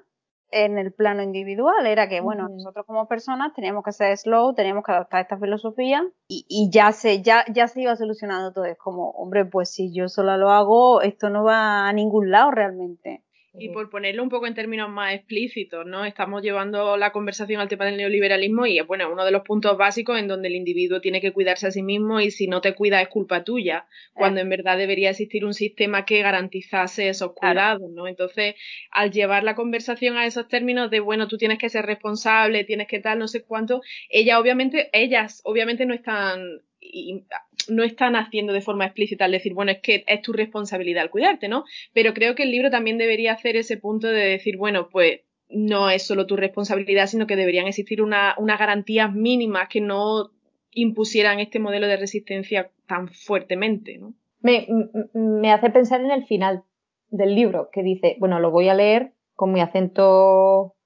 en 0.51 0.79
el 0.79 0.93
plano 0.93 1.23
individual. 1.23 1.87
Era 1.87 2.09
que, 2.09 2.21
bueno, 2.21 2.45
uh 2.45 2.49
-huh. 2.49 2.57
nosotros 2.57 2.87
como 2.87 3.07
personas 3.07 3.53
teníamos 3.55 3.85
que 3.85 3.93
ser 3.93 4.17
slow, 4.17 4.55
teníamos 4.55 4.85
que 4.85 4.93
adoptar 4.93 5.23
esta 5.23 5.39
filosofía 5.39 6.07
y, 6.29 6.45
y, 6.49 6.71
ya 6.71 6.93
se, 6.93 7.23
ya, 7.23 7.45
ya 7.53 7.69
se 7.69 7.83
iba 7.83 7.97
solucionando 7.97 8.53
todo. 8.53 8.65
Es 8.65 8.79
como, 8.79 9.11
hombre, 9.11 9.45
pues 9.45 9.71
si 9.71 9.93
yo 9.93 10.09
sola 10.09 10.37
lo 10.37 10.51
hago, 10.51 11.03
esto 11.03 11.31
no 11.31 11.45
va 11.45 11.89
a 11.89 11.93
ningún 11.93 12.31
lado 12.31 12.51
realmente. 12.51 13.23
Y 13.55 13.71
por 13.71 13.89
ponerlo 13.91 14.23
un 14.23 14.29
poco 14.29 14.47
en 14.47 14.55
términos 14.55 14.91
más 14.91 15.15
explícitos, 15.15 15.87
¿no? 15.87 16.05
Estamos 16.05 16.43
llevando 16.43 16.97
la 16.97 17.13
conversación 17.13 17.61
al 17.61 17.69
tema 17.69 17.87
del 17.87 17.97
neoliberalismo 17.97 18.67
y 18.67 18.79
es 18.79 18.87
bueno, 18.87 19.11
uno 19.11 19.25
de 19.25 19.31
los 19.31 19.43
puntos 19.43 19.77
básicos 19.77 20.19
en 20.19 20.29
donde 20.29 20.49
el 20.49 20.55
individuo 20.55 21.01
tiene 21.01 21.21
que 21.21 21.33
cuidarse 21.33 21.67
a 21.67 21.71
sí 21.71 21.83
mismo 21.83 22.21
y 22.21 22.31
si 22.31 22.47
no 22.47 22.61
te 22.61 22.75
cuidas 22.75 23.03
es 23.03 23.09
culpa 23.09 23.45
tuya, 23.45 23.87
cuando 24.13 24.41
eh. 24.41 24.43
en 24.43 24.51
verdad 24.51 24.77
debería 24.77 25.11
existir 25.11 25.45
un 25.45 25.55
sistema 25.55 26.05
que 26.05 26.23
garantizase 26.23 27.09
esos 27.09 27.33
cuidados, 27.33 27.79
claro. 27.79 27.95
¿no? 27.95 28.07
Entonces, 28.07 28.55
al 28.91 29.11
llevar 29.11 29.45
la 29.45 29.55
conversación 29.55 30.17
a 30.17 30.27
esos 30.27 30.47
términos 30.49 30.91
de, 30.91 31.01
bueno, 31.01 31.27
tú 31.27 31.39
tienes 31.39 31.59
que 31.59 31.69
ser 31.69 31.87
responsable, 31.87 32.65
tienes 32.65 32.87
que 32.87 33.01
tal, 33.01 33.19
no 33.19 33.29
sé 33.29 33.43
cuánto, 33.45 33.81
ella 34.11 34.39
obviamente, 34.39 34.91
ellas 34.93 35.41
obviamente 35.45 35.87
no 35.87 35.95
están 35.95 36.61
y 36.81 37.25
no 37.69 37.83
están 37.83 38.17
haciendo 38.17 38.53
de 38.53 38.61
forma 38.61 38.87
explícita 38.87 39.25
al 39.25 39.33
decir, 39.33 39.55
bueno, 39.55 39.73
es 39.73 39.81
que 39.81 40.05
es 40.07 40.23
tu 40.23 40.33
responsabilidad 40.33 41.03
al 41.03 41.11
cuidarte, 41.11 41.49
¿no? 41.49 41.65
Pero 41.93 42.15
creo 42.15 42.35
que 42.35 42.45
el 42.45 42.51
libro 42.51 42.71
también 42.71 42.99
debería 42.99 43.33
hacer 43.33 43.57
ese 43.57 43.77
punto 43.77 44.09
de 44.09 44.25
decir, 44.25 44.57
bueno, 44.57 44.89
pues 44.89 45.21
no 45.49 45.91
es 45.91 46.07
solo 46.07 46.27
tu 46.27 46.37
responsabilidad, 46.37 47.07
sino 47.07 47.27
que 47.27 47.37
deberían 47.37 47.67
existir 47.67 48.03
unas 48.03 48.35
una 48.39 48.57
garantías 48.57 49.13
mínimas 49.13 49.69
que 49.69 49.81
no 49.81 50.31
impusieran 50.71 51.41
este 51.41 51.59
modelo 51.59 51.87
de 51.87 51.97
resistencia 51.97 52.71
tan 52.87 53.09
fuertemente, 53.09 53.99
¿no? 53.99 54.15
Me, 54.41 54.69
me 55.15 55.51
hace 55.53 55.71
pensar 55.71 56.01
en 56.01 56.11
el 56.11 56.25
final 56.27 56.63
del 57.11 57.35
libro, 57.35 57.71
que 57.73 57.83
dice, 57.83 58.17
bueno, 58.21 58.39
lo 58.39 58.51
voy 58.51 58.69
a 58.69 58.75
leer 58.75 59.15
con 59.35 59.53
mi 59.53 59.61
acento 59.61 60.77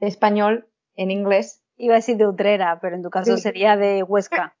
español 0.00 0.68
en 0.94 1.10
inglés. 1.10 1.62
Iba 1.76 1.94
a 1.94 1.96
decir 1.96 2.16
de 2.16 2.26
Utrera, 2.26 2.78
pero 2.80 2.96
en 2.96 3.02
tu 3.02 3.10
caso 3.10 3.36
sería 3.36 3.76
de 3.76 4.02
Huesca. 4.02 4.56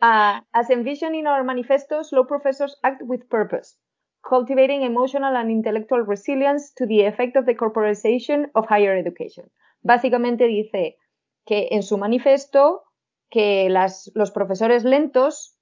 As 0.00 0.70
envisioned 0.70 1.16
in 1.16 1.26
our 1.26 1.44
manifesto, 1.44 2.02
slow 2.02 2.24
professors 2.24 2.76
act 2.82 3.02
with 3.02 3.28
purpose, 3.28 3.76
cultivating 4.22 4.82
emotional 4.82 5.36
and 5.36 5.50
intellectual 5.50 6.00
resilience 6.00 6.72
to 6.74 6.86
the 6.86 7.02
effect 7.02 7.36
of 7.36 7.46
the 7.46 7.54
corporatization 7.54 8.50
of 8.54 8.66
higher 8.66 8.96
education. 8.96 9.50
Básicamente 9.82 10.46
dice 10.46 10.96
que 11.44 11.68
en 11.70 11.82
su 11.82 11.98
manifesto 11.98 12.84
que 13.30 13.68
las, 13.70 14.10
los 14.14 14.30
profesores 14.30 14.84
lentos 14.84 15.56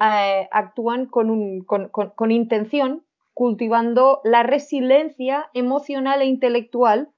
eh, 0.00 0.48
actúan 0.50 1.06
con, 1.06 1.30
un, 1.30 1.64
con, 1.64 2.30
intención, 2.30 3.06
cultivando 3.32 4.20
la 4.24 4.42
resiliencia 4.42 5.50
emocional 5.54 6.22
e 6.22 6.26
intelectual, 6.26 7.10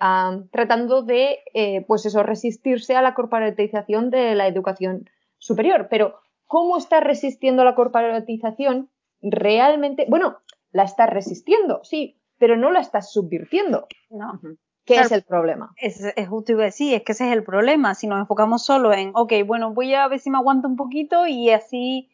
uh, 0.00 0.46
tratando 0.50 1.02
de, 1.02 1.40
eh, 1.54 1.84
pues 1.86 2.06
eso, 2.06 2.22
resistirse 2.22 2.94
a 2.94 3.02
la 3.02 3.14
corporatización 3.14 4.10
de 4.10 4.34
la 4.34 4.46
educación 4.46 5.08
superior. 5.38 5.88
Pero, 5.90 6.14
¿cómo 6.46 6.76
está 6.76 7.00
resistiendo 7.00 7.64
la 7.64 7.74
corporatización? 7.74 8.90
Realmente, 9.22 10.06
bueno, 10.08 10.38
la 10.70 10.84
está 10.84 11.06
resistiendo, 11.06 11.80
sí, 11.82 12.20
pero 12.38 12.56
no 12.56 12.70
la 12.70 12.80
estás 12.80 13.12
subvirtiendo. 13.12 13.86
No. 14.10 14.40
¿Qué 14.84 14.94
claro, 14.94 15.06
es 15.06 15.12
el 15.12 15.22
problema? 15.24 15.72
Es, 15.76 16.00
es 16.00 16.28
justo 16.28 16.52
iba 16.52 16.62
a 16.62 16.66
decir, 16.66 16.94
es 16.94 17.02
que 17.02 17.12
ese 17.12 17.26
es 17.26 17.32
el 17.32 17.42
problema. 17.42 17.94
Si 17.94 18.06
nos 18.06 18.20
enfocamos 18.20 18.64
solo 18.64 18.92
en, 18.92 19.10
ok, 19.14 19.32
bueno, 19.44 19.74
voy 19.74 19.94
a 19.94 20.06
ver 20.06 20.20
si 20.20 20.30
me 20.30 20.38
aguanto 20.38 20.68
un 20.68 20.76
poquito 20.76 21.26
y 21.26 21.50
así 21.50 22.08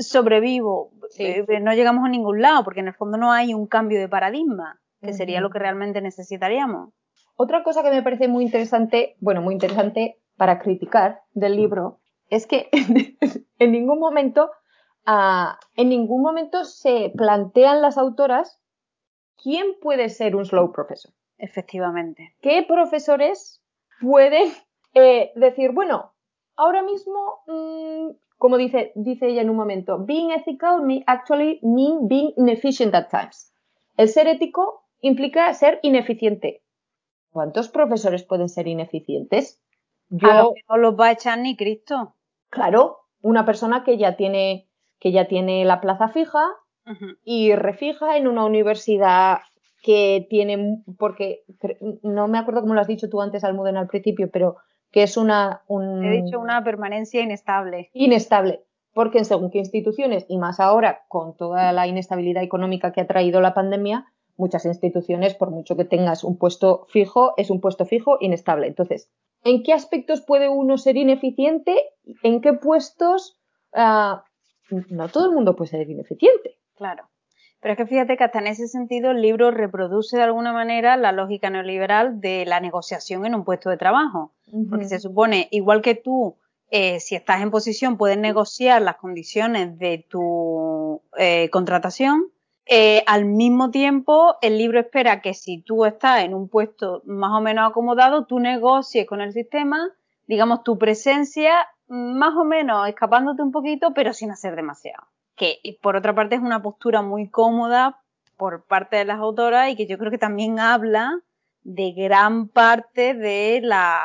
sobrevivo. 0.00 0.90
Sí. 1.10 1.24
Eh, 1.24 1.60
no 1.60 1.72
llegamos 1.74 2.04
a 2.04 2.08
ningún 2.08 2.42
lado, 2.42 2.64
porque 2.64 2.80
en 2.80 2.88
el 2.88 2.94
fondo 2.94 3.18
no 3.18 3.30
hay 3.30 3.54
un 3.54 3.66
cambio 3.66 4.00
de 4.00 4.08
paradigma, 4.08 4.80
que 5.00 5.08
uh 5.08 5.10
-huh. 5.10 5.16
sería 5.16 5.40
lo 5.40 5.50
que 5.50 5.60
realmente 5.60 6.00
necesitaríamos. 6.00 6.92
Otra 7.36 7.62
cosa 7.62 7.82
que 7.82 7.90
me 7.90 8.02
parece 8.02 8.28
muy 8.28 8.44
interesante, 8.44 9.16
bueno, 9.20 9.40
muy 9.40 9.54
interesante 9.54 10.18
para 10.36 10.58
criticar 10.58 11.22
del 11.32 11.56
libro, 11.56 12.00
es 12.32 12.46
que 12.46 12.70
en 13.58 13.72
ningún 13.72 13.98
momento, 13.98 14.50
uh, 15.06 15.52
en 15.76 15.90
ningún 15.90 16.22
momento 16.22 16.64
se 16.64 17.12
plantean 17.14 17.82
las 17.82 17.98
autoras 17.98 18.58
quién 19.42 19.78
puede 19.82 20.08
ser 20.08 20.34
un 20.34 20.46
slow 20.46 20.72
professor. 20.72 21.12
Efectivamente. 21.36 22.34
¿Qué 22.40 22.64
profesores 22.66 23.62
pueden 24.00 24.50
eh, 24.94 25.32
decir, 25.34 25.72
bueno, 25.72 26.14
ahora 26.56 26.82
mismo, 26.82 27.42
mmm, 27.46 28.12
como 28.38 28.56
dice, 28.56 28.92
dice 28.94 29.28
ella 29.28 29.42
en 29.42 29.50
un 29.50 29.56
momento, 29.56 29.98
being 29.98 30.30
ethical 30.30 30.82
may 30.82 31.04
actually 31.06 31.60
mean 31.62 32.08
being 32.08 32.32
inefficient 32.38 32.94
at 32.94 33.10
times. 33.10 33.52
El 33.98 34.08
ser 34.08 34.26
ético 34.26 34.86
implica 35.00 35.52
ser 35.52 35.80
ineficiente. 35.82 36.62
¿Cuántos 37.30 37.68
profesores 37.68 38.24
pueden 38.24 38.48
ser 38.48 38.68
ineficientes? 38.68 39.60
Yo, 40.08 40.30
a 40.30 40.42
lo 40.42 40.54
que 40.54 40.62
no 40.68 40.76
los 40.78 40.94
va 40.98 41.08
a 41.08 41.12
echar 41.12 41.38
ni 41.38 41.56
Cristo. 41.56 42.14
Claro, 42.52 42.98
una 43.22 43.46
persona 43.46 43.82
que 43.82 43.96
ya 43.96 44.14
tiene, 44.14 44.68
que 45.00 45.10
ya 45.10 45.26
tiene 45.26 45.64
la 45.64 45.80
plaza 45.80 46.08
fija 46.08 46.44
uh 46.86 46.90
-huh. 46.90 47.16
y 47.24 47.54
refija 47.56 48.18
en 48.18 48.28
una 48.28 48.44
universidad 48.44 49.38
que 49.82 50.26
tiene, 50.28 50.82
porque 50.98 51.44
no 52.02 52.28
me 52.28 52.38
acuerdo 52.38 52.60
cómo 52.60 52.74
lo 52.74 52.82
has 52.82 52.86
dicho 52.86 53.08
tú 53.08 53.22
antes, 53.22 53.42
Almudena, 53.42 53.80
al 53.80 53.88
principio, 53.88 54.30
pero 54.30 54.56
que 54.90 55.02
es 55.02 55.16
una... 55.16 55.62
Un... 55.66 56.04
He 56.04 56.22
dicho 56.22 56.38
una 56.38 56.62
permanencia 56.62 57.22
inestable. 57.22 57.88
Inestable, 57.94 58.60
porque 58.92 59.18
en 59.18 59.24
según 59.24 59.50
qué 59.50 59.58
instituciones, 59.58 60.26
y 60.28 60.36
más 60.36 60.60
ahora 60.60 61.04
con 61.08 61.34
toda 61.34 61.72
la 61.72 61.86
inestabilidad 61.86 62.42
económica 62.42 62.92
que 62.92 63.00
ha 63.00 63.06
traído 63.06 63.40
la 63.40 63.54
pandemia, 63.54 64.12
muchas 64.36 64.66
instituciones, 64.66 65.34
por 65.34 65.50
mucho 65.50 65.74
que 65.74 65.86
tengas 65.86 66.22
un 66.22 66.36
puesto 66.36 66.84
fijo, 66.90 67.32
es 67.38 67.48
un 67.48 67.60
puesto 67.60 67.86
fijo 67.86 68.18
inestable. 68.20 68.66
Entonces, 68.66 69.10
¿en 69.44 69.62
qué 69.62 69.72
aspectos 69.72 70.22
puede 70.22 70.48
uno 70.48 70.78
ser 70.78 70.96
ineficiente? 70.96 71.76
¿En 72.22 72.40
qué 72.40 72.52
puestos? 72.52 73.38
Uh, 73.72 74.18
no 74.90 75.08
todo 75.08 75.26
el 75.26 75.32
mundo 75.32 75.56
puede 75.56 75.70
ser 75.70 75.88
ineficiente. 75.88 76.58
Claro. 76.76 77.08
Pero 77.60 77.74
es 77.74 77.78
que 77.78 77.86
fíjate 77.86 78.16
que 78.16 78.24
hasta 78.24 78.40
en 78.40 78.48
ese 78.48 78.66
sentido 78.66 79.12
el 79.12 79.22
libro 79.22 79.52
reproduce 79.52 80.16
de 80.16 80.24
alguna 80.24 80.52
manera 80.52 80.96
la 80.96 81.12
lógica 81.12 81.48
neoliberal 81.48 82.20
de 82.20 82.44
la 82.44 82.58
negociación 82.58 83.24
en 83.24 83.36
un 83.36 83.44
puesto 83.44 83.70
de 83.70 83.76
trabajo. 83.76 84.32
Uh 84.48 84.62
-huh. 84.62 84.70
Porque 84.70 84.86
se 84.86 84.98
supone, 84.98 85.46
igual 85.52 85.80
que 85.80 85.94
tú, 85.94 86.36
eh, 86.70 86.98
si 86.98 87.14
estás 87.14 87.40
en 87.40 87.52
posición, 87.52 87.98
puedes 87.98 88.18
negociar 88.18 88.82
las 88.82 88.96
condiciones 88.96 89.78
de 89.78 90.04
tu 90.08 91.02
eh, 91.16 91.50
contratación. 91.50 92.32
Eh, 92.66 93.02
al 93.06 93.24
mismo 93.24 93.70
tiempo, 93.70 94.36
el 94.40 94.56
libro 94.56 94.78
espera 94.78 95.20
que 95.20 95.34
si 95.34 95.60
tú 95.60 95.84
estás 95.84 96.20
en 96.22 96.34
un 96.34 96.48
puesto 96.48 97.02
más 97.04 97.32
o 97.32 97.40
menos 97.40 97.68
acomodado, 97.68 98.24
tú 98.26 98.38
negocies 98.38 99.06
con 99.06 99.20
el 99.20 99.32
sistema, 99.32 99.90
digamos, 100.26 100.62
tu 100.62 100.78
presencia 100.78 101.68
más 101.88 102.34
o 102.36 102.44
menos 102.44 102.88
escapándote 102.88 103.42
un 103.42 103.52
poquito, 103.52 103.92
pero 103.94 104.12
sin 104.12 104.30
hacer 104.30 104.56
demasiado. 104.56 105.04
Que 105.36 105.58
por 105.82 105.96
otra 105.96 106.14
parte 106.14 106.36
es 106.36 106.40
una 106.40 106.62
postura 106.62 107.02
muy 107.02 107.28
cómoda 107.28 108.00
por 108.36 108.64
parte 108.64 108.96
de 108.96 109.04
las 109.04 109.18
autoras 109.18 109.70
y 109.70 109.76
que 109.76 109.86
yo 109.86 109.98
creo 109.98 110.10
que 110.10 110.18
también 110.18 110.58
habla 110.58 111.20
de 111.64 111.92
gran 111.92 112.48
parte 112.48 113.14
de 113.14 113.60
la, 113.62 114.00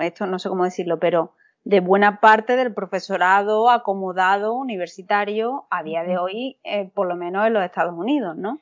esto 0.00 0.26
no 0.26 0.38
sé 0.38 0.48
cómo 0.48 0.64
decirlo, 0.64 0.98
pero 0.98 1.34
de 1.66 1.80
buena 1.80 2.20
parte 2.20 2.54
del 2.54 2.72
profesorado 2.72 3.70
acomodado 3.70 4.54
universitario 4.54 5.64
a 5.68 5.82
día 5.82 6.04
de 6.04 6.16
hoy, 6.16 6.58
eh, 6.62 6.88
por 6.94 7.08
lo 7.08 7.16
menos 7.16 7.44
en 7.44 7.54
los 7.54 7.64
Estados 7.64 7.92
Unidos, 7.98 8.36
¿no? 8.36 8.60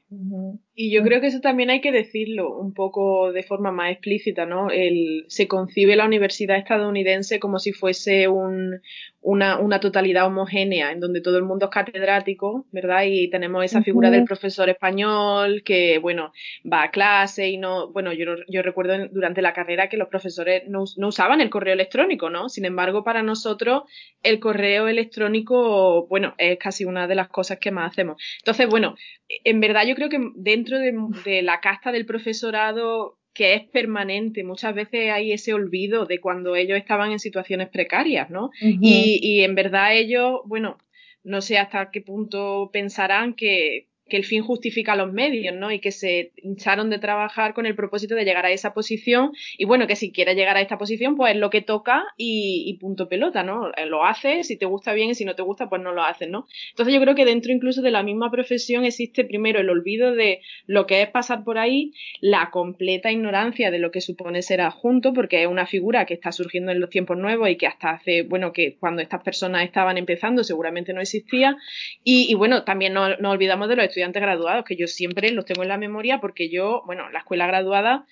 Y 0.74 0.90
yo 0.90 1.02
creo 1.02 1.20
que 1.20 1.26
eso 1.26 1.42
también 1.42 1.68
hay 1.68 1.82
que 1.82 1.92
decirlo 1.92 2.56
un 2.56 2.72
poco 2.72 3.30
de 3.30 3.42
forma 3.42 3.72
más 3.72 3.90
explícita, 3.90 4.46
¿no? 4.46 4.70
El, 4.70 5.26
se 5.28 5.46
concibe 5.46 5.96
la 5.96 6.06
universidad 6.06 6.56
estadounidense 6.56 7.40
como 7.40 7.58
si 7.58 7.72
fuese 7.72 8.26
un, 8.26 8.80
una, 9.24 9.58
una, 9.58 9.80
totalidad 9.80 10.26
homogénea, 10.26 10.92
en 10.92 11.00
donde 11.00 11.22
todo 11.22 11.38
el 11.38 11.44
mundo 11.44 11.64
es 11.66 11.70
catedrático, 11.70 12.66
¿verdad? 12.72 13.04
Y 13.06 13.30
tenemos 13.30 13.64
esa 13.64 13.82
figura 13.82 14.10
del 14.10 14.24
profesor 14.24 14.68
español 14.68 15.62
que, 15.64 15.98
bueno, 15.98 16.30
va 16.70 16.82
a 16.82 16.90
clase 16.90 17.48
y 17.48 17.56
no, 17.56 17.90
bueno, 17.90 18.12
yo, 18.12 18.34
yo 18.48 18.60
recuerdo 18.60 19.08
durante 19.10 19.40
la 19.40 19.54
carrera 19.54 19.88
que 19.88 19.96
los 19.96 20.08
profesores 20.08 20.64
no, 20.68 20.84
no, 20.98 21.08
usaban 21.08 21.40
el 21.40 21.48
correo 21.48 21.72
electrónico, 21.72 22.28
¿no? 22.28 22.50
Sin 22.50 22.66
embargo, 22.66 23.02
para 23.02 23.22
nosotros 23.22 23.84
el 24.22 24.40
correo 24.40 24.88
electrónico, 24.88 26.06
bueno, 26.06 26.34
es 26.36 26.58
casi 26.58 26.84
una 26.84 27.06
de 27.06 27.14
las 27.14 27.28
cosas 27.28 27.58
que 27.58 27.70
más 27.70 27.92
hacemos. 27.92 28.22
Entonces, 28.40 28.68
bueno, 28.68 28.94
en 29.28 29.58
verdad 29.58 29.86
yo 29.86 29.94
creo 29.94 30.10
que 30.10 30.20
dentro 30.34 30.78
de, 30.78 30.92
de 31.24 31.40
la 31.40 31.60
casta 31.60 31.92
del 31.92 32.04
profesorado 32.04 33.18
que 33.34 33.54
es 33.54 33.64
permanente. 33.64 34.44
Muchas 34.44 34.74
veces 34.74 35.10
hay 35.10 35.32
ese 35.32 35.52
olvido 35.52 36.06
de 36.06 36.20
cuando 36.20 36.56
ellos 36.56 36.78
estaban 36.78 37.12
en 37.12 37.18
situaciones 37.18 37.68
precarias, 37.68 38.30
¿no? 38.30 38.50
y, 38.60 39.18
y 39.20 39.42
en 39.42 39.54
verdad 39.54 39.94
ellos, 39.94 40.40
bueno, 40.46 40.78
no 41.24 41.40
sé 41.42 41.58
hasta 41.58 41.90
qué 41.90 42.00
punto 42.00 42.70
pensarán 42.72 43.34
que, 43.34 43.88
que 44.08 44.16
el 44.16 44.24
fin 44.24 44.42
justifica 44.42 44.96
los 44.96 45.12
medios, 45.12 45.54
¿no? 45.54 45.70
Y 45.72 45.78
que 45.78 45.90
se 45.90 46.32
hincharon 46.36 46.90
de 46.90 46.98
trabajar 46.98 47.54
con 47.54 47.64
el 47.64 47.74
propósito 47.74 48.14
de 48.14 48.24
llegar 48.24 48.44
a 48.44 48.50
esa 48.50 48.74
posición 48.74 49.32
y 49.56 49.64
bueno, 49.64 49.86
que 49.86 49.96
si 49.96 50.12
quieres 50.12 50.36
llegar 50.36 50.56
a 50.56 50.60
esta 50.60 50.76
posición, 50.76 51.16
pues 51.16 51.34
es 51.34 51.40
lo 51.40 51.50
que 51.50 51.62
toca 51.62 52.04
y, 52.16 52.76
punto 52.80 53.08
pelota, 53.08 53.42
¿no? 53.42 53.70
Eh, 53.76 53.86
lo 53.86 54.04
haces, 54.04 54.48
si 54.48 54.56
te 54.56 54.66
gusta 54.66 54.92
bien 54.92 55.10
y 55.10 55.14
si 55.14 55.24
no 55.24 55.34
te 55.34 55.42
gusta, 55.42 55.68
pues 55.68 55.80
no 55.80 55.92
lo 55.92 56.02
haces, 56.02 56.28
¿no? 56.28 56.46
Entonces 56.70 56.94
yo 56.94 57.00
creo 57.00 57.14
que 57.14 57.24
dentro 57.24 57.52
incluso 57.52 57.80
de 57.80 57.90
la 57.90 58.02
misma 58.02 58.30
profesión 58.30 58.84
existe 58.84 59.24
primero 59.24 59.60
el 59.60 59.70
olvido 59.70 60.14
de 60.14 60.40
lo 60.66 60.86
que 60.86 61.02
es 61.02 61.08
pasar 61.08 61.44
por 61.44 61.56
ahí, 61.56 61.92
la 62.20 62.50
completa 62.50 63.10
ignorancia 63.10 63.70
de 63.70 63.78
lo 63.78 63.90
que 63.90 64.00
supone 64.00 64.42
ser 64.42 64.60
adjunto, 64.60 65.14
porque 65.14 65.42
es 65.42 65.48
una 65.48 65.66
figura 65.66 66.04
que 66.04 66.14
está 66.14 66.32
surgiendo 66.32 66.72
en 66.72 66.80
los 66.80 66.90
tiempos 66.90 67.16
nuevos 67.16 67.48
y 67.48 67.56
que 67.56 67.66
hasta 67.66 67.90
hace, 67.90 68.22
bueno, 68.22 68.52
que 68.52 68.76
cuando 68.78 69.00
estas 69.00 69.22
personas 69.22 69.64
estaban 69.64 69.96
empezando 69.96 70.44
seguramente 70.44 70.92
no 70.92 71.00
existía 71.00 71.56
y, 72.02 72.30
y 72.30 72.34
bueno, 72.34 72.64
también 72.64 72.92
no, 72.92 73.16
no 73.16 73.30
olvidamos 73.30 73.68
de 73.68 73.76
los 73.76 73.93
estudiantes 73.94 74.20
graduados, 74.20 74.64
que 74.64 74.76
yo 74.76 74.88
siempre 74.88 75.30
los 75.30 75.44
tengo 75.44 75.62
en 75.62 75.68
la 75.68 75.78
memoria 75.78 76.20
porque 76.20 76.50
yo, 76.50 76.82
bueno, 76.84 77.08
la 77.10 77.20
escuela 77.20 77.46
graduada 77.46 78.06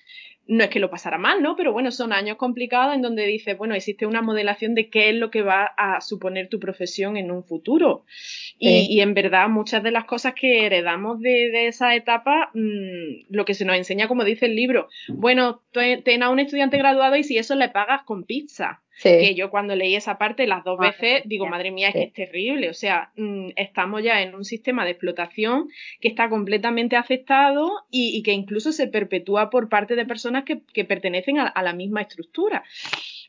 no 0.45 0.63
es 0.63 0.69
que 0.69 0.79
lo 0.79 0.89
pasara 0.89 1.17
mal, 1.17 1.41
¿no? 1.41 1.55
Pero 1.55 1.71
bueno, 1.71 1.91
son 1.91 2.11
años 2.11 2.37
complicados 2.37 2.93
en 2.93 3.01
donde 3.01 3.25
dices, 3.25 3.57
bueno, 3.57 3.75
existe 3.75 4.05
una 4.05 4.21
modelación 4.21 4.75
de 4.75 4.89
qué 4.89 5.09
es 5.09 5.15
lo 5.15 5.31
que 5.31 5.41
va 5.41 5.71
a 5.77 6.01
suponer 6.01 6.49
tu 6.49 6.59
profesión 6.59 7.15
en 7.15 7.31
un 7.31 7.43
futuro. 7.43 8.05
Y, 8.59 8.99
en 8.99 9.13
verdad, 9.13 9.47
muchas 9.47 9.83
de 9.83 9.91
las 9.91 10.05
cosas 10.05 10.33
que 10.33 10.65
heredamos 10.65 11.19
de, 11.21 11.67
esa 11.67 11.95
etapa, 11.95 12.51
mm, 12.53 13.25
lo 13.29 13.45
que 13.45 13.53
se 13.53 13.65
nos 13.65 13.77
enseña, 13.77 14.07
como 14.07 14.25
dice 14.25 14.47
el 14.47 14.55
libro, 14.55 14.89
bueno, 15.07 15.61
ten 15.71 16.23
a 16.23 16.29
un 16.29 16.39
estudiante 16.39 16.77
graduado 16.77 17.15
y 17.15 17.23
si 17.23 17.37
eso 17.37 17.55
le 17.55 17.69
pagas 17.69 18.03
con 18.03 18.23
pizza. 18.23 18.82
Que 19.01 19.33
yo 19.33 19.49
cuando 19.49 19.75
leí 19.75 19.95
esa 19.95 20.17
parte 20.17 20.45
las 20.45 20.63
dos 20.63 20.77
veces 20.77 21.23
digo, 21.25 21.47
madre 21.47 21.71
mía, 21.71 21.89
es 21.89 21.93
que 21.93 22.03
es 22.03 22.13
terrible. 22.13 22.69
O 22.69 22.73
sea, 22.73 23.11
mm, 23.15 23.49
estamos 23.55 24.03
ya 24.03 24.21
en 24.21 24.35
un 24.35 24.45
sistema 24.45 24.85
de 24.85 24.91
explotación 24.91 25.67
que 25.99 26.07
está 26.07 26.29
completamente 26.29 26.95
aceptado 26.95 27.71
y, 27.89 28.21
que 28.23 28.33
incluso 28.33 28.71
se 28.71 28.87
perpetúa 28.87 29.49
por 29.49 29.67
parte 29.69 29.95
de 29.95 30.05
personas 30.05 30.43
que, 30.45 30.85
pertenecen 30.85 31.39
a, 31.39 31.61
la 31.63 31.73
misma 31.73 32.01
estructura. 32.01 32.63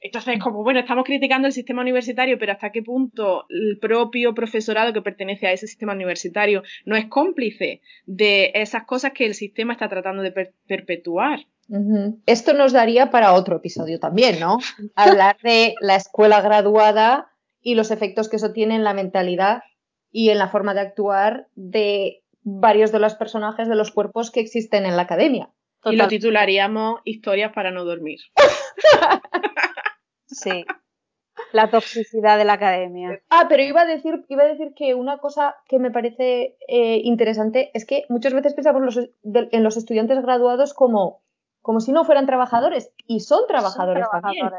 Entonces, 0.00 0.38
como 0.38 0.62
bueno, 0.62 0.80
estamos 0.80 1.04
criticando 1.04 1.46
el 1.46 1.52
sistema 1.52 1.80
universitario, 1.80 2.38
pero 2.38 2.52
hasta 2.52 2.70
qué 2.70 2.82
punto 2.82 3.46
el 3.48 3.78
propio 3.78 4.34
profesorado 4.34 4.92
que 4.92 5.00
pertenece 5.00 5.46
a 5.46 5.52
ese 5.52 5.66
sistema 5.66 5.94
universitario 5.94 6.62
no 6.84 6.96
es 6.96 7.06
cómplice 7.06 7.80
de 8.04 8.52
esas 8.54 8.84
cosas 8.84 9.12
que 9.12 9.24
el 9.24 9.34
sistema 9.34 9.72
está 9.72 9.88
tratando 9.88 10.22
de 10.22 10.52
perpetuar. 10.66 11.46
Esto 12.26 12.52
nos 12.52 12.72
daría 12.72 13.10
para 13.10 13.32
otro 13.32 13.56
episodio 13.56 13.98
también, 13.98 14.40
¿no? 14.40 14.58
Hablar 14.94 15.36
de 15.42 15.74
la 15.80 15.96
escuela 15.96 16.40
graduada 16.40 17.30
y 17.60 17.74
los 17.74 17.90
efectos 17.90 18.28
que 18.28 18.36
eso 18.36 18.52
tiene 18.52 18.74
en 18.74 18.84
la 18.84 18.94
mentalidad 18.94 19.62
y 20.10 20.30
en 20.30 20.38
la 20.38 20.48
forma 20.48 20.74
de 20.74 20.80
actuar 20.80 21.48
de 21.54 22.22
varios 22.42 22.92
de 22.92 23.00
los 23.00 23.14
personajes 23.14 23.68
de 23.68 23.74
los 23.74 23.90
cuerpos 23.90 24.30
que 24.30 24.40
existen 24.40 24.84
en 24.86 24.96
la 24.96 25.02
academia. 25.02 25.50
Y 25.84 25.96
lo 25.96 26.08
titularíamos 26.08 27.00
Historias 27.04 27.52
para 27.52 27.70
no 27.70 27.84
dormir. 27.84 28.20
sí. 30.26 30.64
La 31.52 31.68
toxicidad 31.70 32.38
de 32.38 32.44
la 32.44 32.54
academia. 32.54 33.20
Ah, 33.28 33.46
pero 33.48 33.62
iba 33.62 33.82
a 33.82 33.86
decir, 33.86 34.24
iba 34.28 34.44
a 34.44 34.48
decir 34.48 34.72
que 34.74 34.94
una 34.94 35.18
cosa 35.18 35.56
que 35.68 35.78
me 35.78 35.90
parece 35.90 36.56
eh, 36.68 37.00
interesante 37.02 37.70
es 37.74 37.86
que 37.86 38.04
muchas 38.08 38.34
veces 38.34 38.54
pensamos 38.54 38.98
en 39.24 39.62
los 39.62 39.76
estudiantes 39.76 40.22
graduados 40.22 40.74
como 40.74 41.22
como 41.64 41.80
si 41.80 41.92
no 41.92 42.04
fueran 42.04 42.26
trabajadores 42.26 42.92
y 43.06 43.20
son 43.20 43.46
trabajadores, 43.48 44.06
también. 44.10 44.50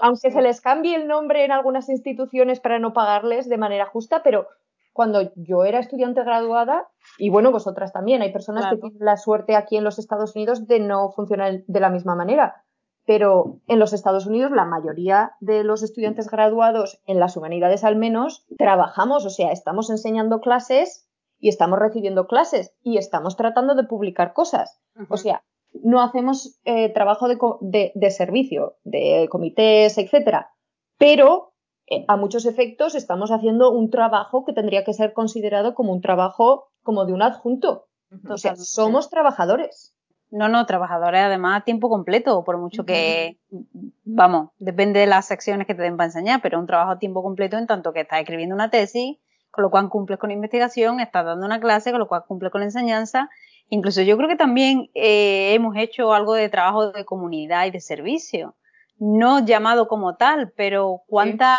Aunque 0.00 0.30
se 0.30 0.40
les 0.40 0.60
cambie 0.60 0.94
el 0.94 1.08
nombre 1.08 1.44
en 1.44 1.50
algunas 1.50 1.88
instituciones 1.88 2.60
para 2.60 2.78
no 2.78 2.92
pagarles 2.92 3.48
de 3.48 3.58
manera 3.58 3.86
justa, 3.86 4.22
pero 4.22 4.46
cuando 4.92 5.32
yo 5.34 5.64
era 5.64 5.80
estudiante 5.80 6.22
graduada, 6.22 6.86
y 7.18 7.30
bueno, 7.30 7.50
vosotras 7.50 7.92
también, 7.92 8.22
hay 8.22 8.32
personas 8.32 8.66
que 8.70 8.76
tienen 8.76 9.04
la 9.04 9.16
suerte 9.16 9.56
aquí 9.56 9.76
en 9.76 9.82
los 9.82 9.98
Estados 9.98 10.36
Unidos 10.36 10.68
de 10.68 10.78
no 10.78 11.10
funcionar 11.10 11.64
de 11.66 11.80
la 11.80 11.90
misma 11.90 12.14
manera, 12.14 12.62
pero 13.06 13.58
en 13.66 13.80
los 13.80 13.92
Estados 13.92 14.26
Unidos 14.26 14.52
la 14.52 14.64
mayoría 14.64 15.32
de 15.40 15.64
los 15.64 15.82
estudiantes 15.82 16.30
graduados, 16.30 17.00
en 17.06 17.18
las 17.18 17.36
humanidades 17.36 17.82
al 17.82 17.96
menos, 17.96 18.46
trabajamos, 18.56 19.26
o 19.26 19.30
sea, 19.30 19.50
estamos 19.50 19.90
enseñando 19.90 20.40
clases 20.40 21.08
y 21.40 21.48
estamos 21.48 21.80
recibiendo 21.80 22.28
clases 22.28 22.72
y 22.84 22.98
estamos 22.98 23.36
tratando 23.36 23.74
de 23.74 23.82
publicar 23.82 24.32
cosas. 24.32 24.78
O 25.08 25.16
sea, 25.16 25.42
no 25.82 26.02
hacemos 26.02 26.60
eh, 26.64 26.92
trabajo 26.92 27.28
de, 27.60 28.10
servicio, 28.10 28.76
de 28.84 29.28
comités, 29.30 29.96
etcétera, 29.98 30.50
pero 30.98 31.52
eh, 31.86 32.04
a 32.08 32.16
muchos 32.16 32.46
efectos 32.46 32.94
estamos 32.94 33.30
haciendo 33.30 33.70
un 33.70 33.90
trabajo 33.90 34.44
que 34.44 34.52
tendría 34.52 34.84
que 34.84 34.92
ser 34.92 35.12
considerado 35.12 35.74
como 35.74 35.92
un 35.92 36.00
trabajo 36.00 36.70
como 36.82 37.04
de 37.06 37.12
un 37.12 37.22
adjunto. 37.22 37.88
O 38.28 38.36
sea, 38.36 38.56
somos 38.56 39.08
trabajadores. 39.08 39.94
No, 40.30 40.48
no, 40.48 40.64
trabajadores 40.64 41.20
además 41.20 41.60
a 41.60 41.64
tiempo 41.64 41.90
completo, 41.90 42.42
por 42.44 42.56
mucho 42.56 42.84
que, 42.84 43.38
vamos, 44.02 44.50
depende 44.58 45.00
de 45.00 45.06
las 45.06 45.26
secciones 45.26 45.66
que 45.66 45.74
te 45.74 45.82
den 45.82 45.96
para 45.98 46.06
enseñar, 46.06 46.40
pero 46.42 46.58
un 46.58 46.66
trabajo 46.66 46.92
a 46.92 46.98
tiempo 46.98 47.22
completo 47.22 47.58
en 47.58 47.66
tanto 47.66 47.92
que 47.92 48.00
estás 48.00 48.20
escribiendo 48.20 48.54
una 48.54 48.70
tesis, 48.70 49.18
con 49.50 49.62
lo 49.62 49.70
cual 49.70 49.90
cumples 49.90 50.18
con 50.18 50.30
investigación, 50.30 51.00
estás 51.00 51.26
dando 51.26 51.44
una 51.44 51.60
clase, 51.60 51.90
con 51.90 52.00
lo 52.00 52.08
cual 52.08 52.24
cumples 52.26 52.50
con 52.50 52.62
la 52.62 52.66
enseñanza 52.66 53.28
Incluso 53.74 54.02
yo 54.02 54.18
creo 54.18 54.28
que 54.28 54.36
también 54.36 54.90
eh, 54.92 55.54
hemos 55.54 55.74
hecho 55.78 56.12
algo 56.12 56.34
de 56.34 56.50
trabajo 56.50 56.92
de 56.92 57.06
comunidad 57.06 57.64
y 57.64 57.70
de 57.70 57.80
servicio. 57.80 58.54
No 58.98 59.42
llamado 59.46 59.88
como 59.88 60.16
tal, 60.16 60.52
pero 60.54 61.00
¿cuántas 61.06 61.58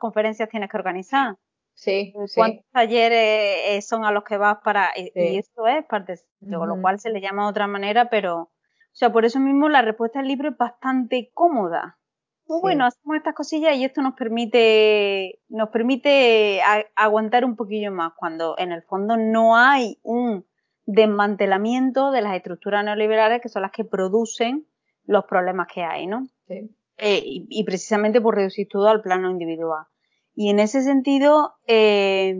conferencias 0.00 0.48
tienes 0.48 0.68
que 0.68 0.76
organizar? 0.76 1.36
Sí, 1.74 2.12
¿Cuántos 2.34 2.64
talleres 2.72 3.60
eh, 3.68 3.80
son 3.80 4.04
a 4.04 4.10
los 4.10 4.24
que 4.24 4.38
vas 4.38 4.58
para...? 4.64 4.90
Y 4.96 5.36
esto 5.38 5.68
es 5.68 5.86
parte 5.86 6.14
de 6.40 6.50
lo 6.50 6.80
cual 6.80 6.98
se 6.98 7.10
le 7.10 7.20
llama 7.20 7.44
de 7.44 7.50
otra 7.50 7.68
manera, 7.68 8.10
pero... 8.10 8.40
O 8.40 8.50
sea, 8.94 9.12
por 9.12 9.24
eso 9.24 9.38
mismo 9.38 9.68
la 9.68 9.82
respuesta 9.82 10.18
al 10.18 10.26
libro 10.26 10.48
es 10.48 10.56
bastante 10.56 11.30
cómoda. 11.32 11.96
Pues 12.44 12.60
bueno, 12.60 12.86
hacemos 12.86 13.16
estas 13.16 13.36
cosillas 13.36 13.76
y 13.76 13.84
esto 13.84 14.02
nos 14.02 14.14
permite, 14.14 15.38
nos 15.48 15.68
permite 15.68 16.60
aguantar 16.96 17.44
un 17.44 17.54
poquillo 17.54 17.92
más 17.92 18.14
cuando 18.16 18.58
en 18.58 18.72
el 18.72 18.82
fondo 18.82 19.16
no 19.16 19.56
hay 19.56 20.00
un 20.02 20.44
desmantelamiento 20.86 22.10
de 22.10 22.22
las 22.22 22.34
estructuras 22.34 22.84
neoliberales 22.84 23.40
que 23.40 23.48
son 23.48 23.62
las 23.62 23.72
que 23.72 23.84
producen 23.84 24.66
los 25.04 25.24
problemas 25.24 25.68
que 25.72 25.82
hay, 25.82 26.06
¿no? 26.06 26.26
Sí. 26.46 26.70
Eh, 26.98 27.22
y, 27.24 27.64
precisamente 27.64 28.20
por 28.20 28.36
reducir 28.36 28.68
todo 28.68 28.88
al 28.88 29.02
plano 29.02 29.30
individual. 29.30 29.86
Y 30.34 30.50
en 30.50 30.60
ese 30.60 30.82
sentido, 30.82 31.54
eh, 31.66 32.36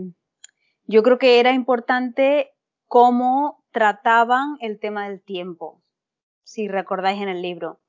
yo 0.85 1.03
creo 1.03 1.17
que 1.17 1.39
era 1.39 1.51
importante 1.53 2.51
cómo 2.87 3.63
trataban 3.71 4.57
el 4.61 4.79
tema 4.79 5.09
del 5.09 5.21
tiempo, 5.21 5.81
si 6.43 6.67
recordáis 6.67 7.21
en 7.21 7.29
el 7.29 7.41
libro, 7.41 7.81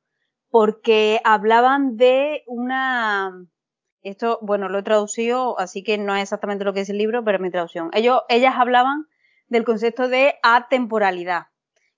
porque 0.48 1.20
hablaban 1.24 1.96
de 1.96 2.42
una, 2.46 3.46
esto, 4.02 4.38
bueno, 4.42 4.68
lo 4.68 4.78
he 4.78 4.82
traducido, 4.82 5.58
así 5.58 5.82
que 5.82 5.98
no 5.98 6.16
es 6.16 6.22
exactamente 6.22 6.64
lo 6.64 6.72
que 6.72 6.80
es 6.80 6.90
el 6.90 6.98
libro, 6.98 7.22
pero 7.24 7.36
es 7.36 7.42
mi 7.42 7.50
traducción. 7.50 7.90
Ellos, 7.92 8.22
ellas 8.28 8.54
hablaban 8.56 9.06
del 9.48 9.64
concepto 9.64 10.08
de 10.08 10.34
atemporalidad, 10.42 11.46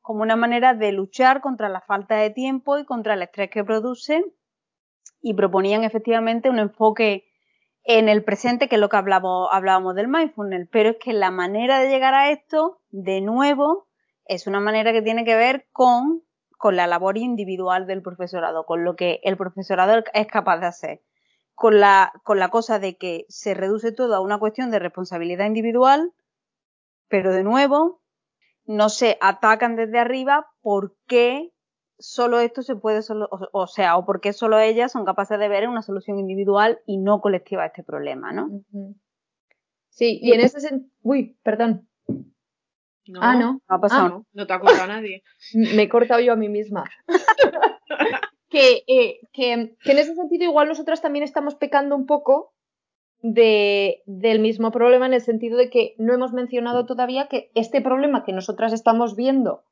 como 0.00 0.22
una 0.22 0.36
manera 0.36 0.74
de 0.74 0.92
luchar 0.92 1.40
contra 1.40 1.68
la 1.68 1.80
falta 1.80 2.16
de 2.16 2.30
tiempo 2.30 2.78
y 2.78 2.84
contra 2.84 3.14
el 3.14 3.22
estrés 3.22 3.50
que 3.50 3.64
produce, 3.64 4.24
y 5.20 5.34
proponían 5.34 5.84
efectivamente 5.84 6.50
un 6.50 6.58
enfoque 6.58 7.24
en 7.84 8.08
el 8.08 8.24
presente, 8.24 8.68
que 8.68 8.76
es 8.76 8.80
lo 8.80 8.88
que 8.88 8.96
hablábamos, 8.96 9.48
hablábamos 9.50 9.94
del 9.94 10.08
mindfulness, 10.08 10.68
pero 10.70 10.90
es 10.90 10.96
que 11.00 11.12
la 11.12 11.30
manera 11.30 11.80
de 11.80 11.88
llegar 11.88 12.14
a 12.14 12.30
esto, 12.30 12.80
de 12.90 13.20
nuevo, 13.20 13.88
es 14.24 14.46
una 14.46 14.60
manera 14.60 14.92
que 14.92 15.02
tiene 15.02 15.24
que 15.24 15.36
ver 15.36 15.68
con 15.72 16.26
con 16.56 16.76
la 16.76 16.86
labor 16.86 17.18
individual 17.18 17.86
del 17.86 18.02
profesorado, 18.02 18.64
con 18.64 18.84
lo 18.84 18.96
que 18.96 19.20
el 19.22 19.36
profesorado 19.36 20.02
es 20.12 20.26
capaz 20.26 20.58
de 20.58 20.66
hacer, 20.66 21.02
con 21.54 21.80
la, 21.80 22.12
con 22.24 22.38
la 22.38 22.48
cosa 22.48 22.78
de 22.78 22.96
que 22.96 23.26
se 23.28 23.54
reduce 23.54 23.92
todo 23.92 24.14
a 24.14 24.20
una 24.20 24.38
cuestión 24.38 24.70
de 24.70 24.78
responsabilidad 24.78 25.46
individual, 25.46 26.12
pero 27.08 27.32
de 27.32 27.44
nuevo, 27.44 28.00
no 28.64 28.88
se 28.88 29.18
atacan 29.20 29.76
desde 29.76 29.98
arriba 29.98 30.46
por 30.60 30.96
qué 31.06 31.52
solo 31.98 32.40
esto 32.40 32.62
se 32.62 32.76
puede, 32.76 33.02
solo, 33.02 33.28
o, 33.30 33.66
sea, 33.66 33.96
o 33.96 34.04
por 34.04 34.20
qué 34.20 34.32
solo 34.32 34.58
ellas 34.58 34.92
son 34.92 35.04
capaces 35.04 35.38
de 35.38 35.48
ver 35.48 35.68
una 35.68 35.82
solución 35.82 36.18
individual 36.18 36.80
y 36.86 36.98
no 36.98 37.20
colectiva 37.20 37.62
a 37.62 37.66
este 37.66 37.82
problema, 37.82 38.32
¿no? 38.32 38.48
Sí, 39.88 40.18
y 40.20 40.32
en 40.32 40.40
ese 40.40 40.60
sentido, 40.60 40.90
uy, 41.02 41.38
perdón. 41.42 41.88
ah, 43.20 43.34
no. 43.34 43.52
No 43.52 43.60
ha 43.66 43.80
pasado. 43.80 44.24
Ah, 44.24 44.28
no, 44.32 44.46
te 44.46 44.52
ha 44.52 44.60
cortado 44.60 44.88
nadie. 44.88 45.22
Me 45.54 45.84
he 45.84 45.88
cortado 45.88 46.20
yo 46.20 46.32
a 46.32 46.36
mí 46.36 46.48
misma. 46.48 46.84
Eh, 48.58 49.20
que, 49.34 49.52
en 49.52 49.76
ese 49.84 50.14
sentido 50.14 50.44
igual 50.44 50.68
nosotras 50.68 51.02
también 51.02 51.24
estamos 51.24 51.56
pecando 51.56 51.94
un 51.94 52.06
poco 52.06 52.54
de, 53.32 54.02
del 54.06 54.40
mismo 54.40 54.70
problema 54.70 55.06
en 55.06 55.14
el 55.14 55.20
sentido 55.20 55.56
de 55.56 55.70
que 55.70 55.94
no 55.98 56.14
hemos 56.14 56.32
mencionado 56.32 56.86
todavía 56.86 57.28
que 57.28 57.50
este 57.54 57.80
problema 57.80 58.24
que 58.24 58.32
nosotras 58.32 58.72
estamos 58.72 59.16
viendo 59.16 59.64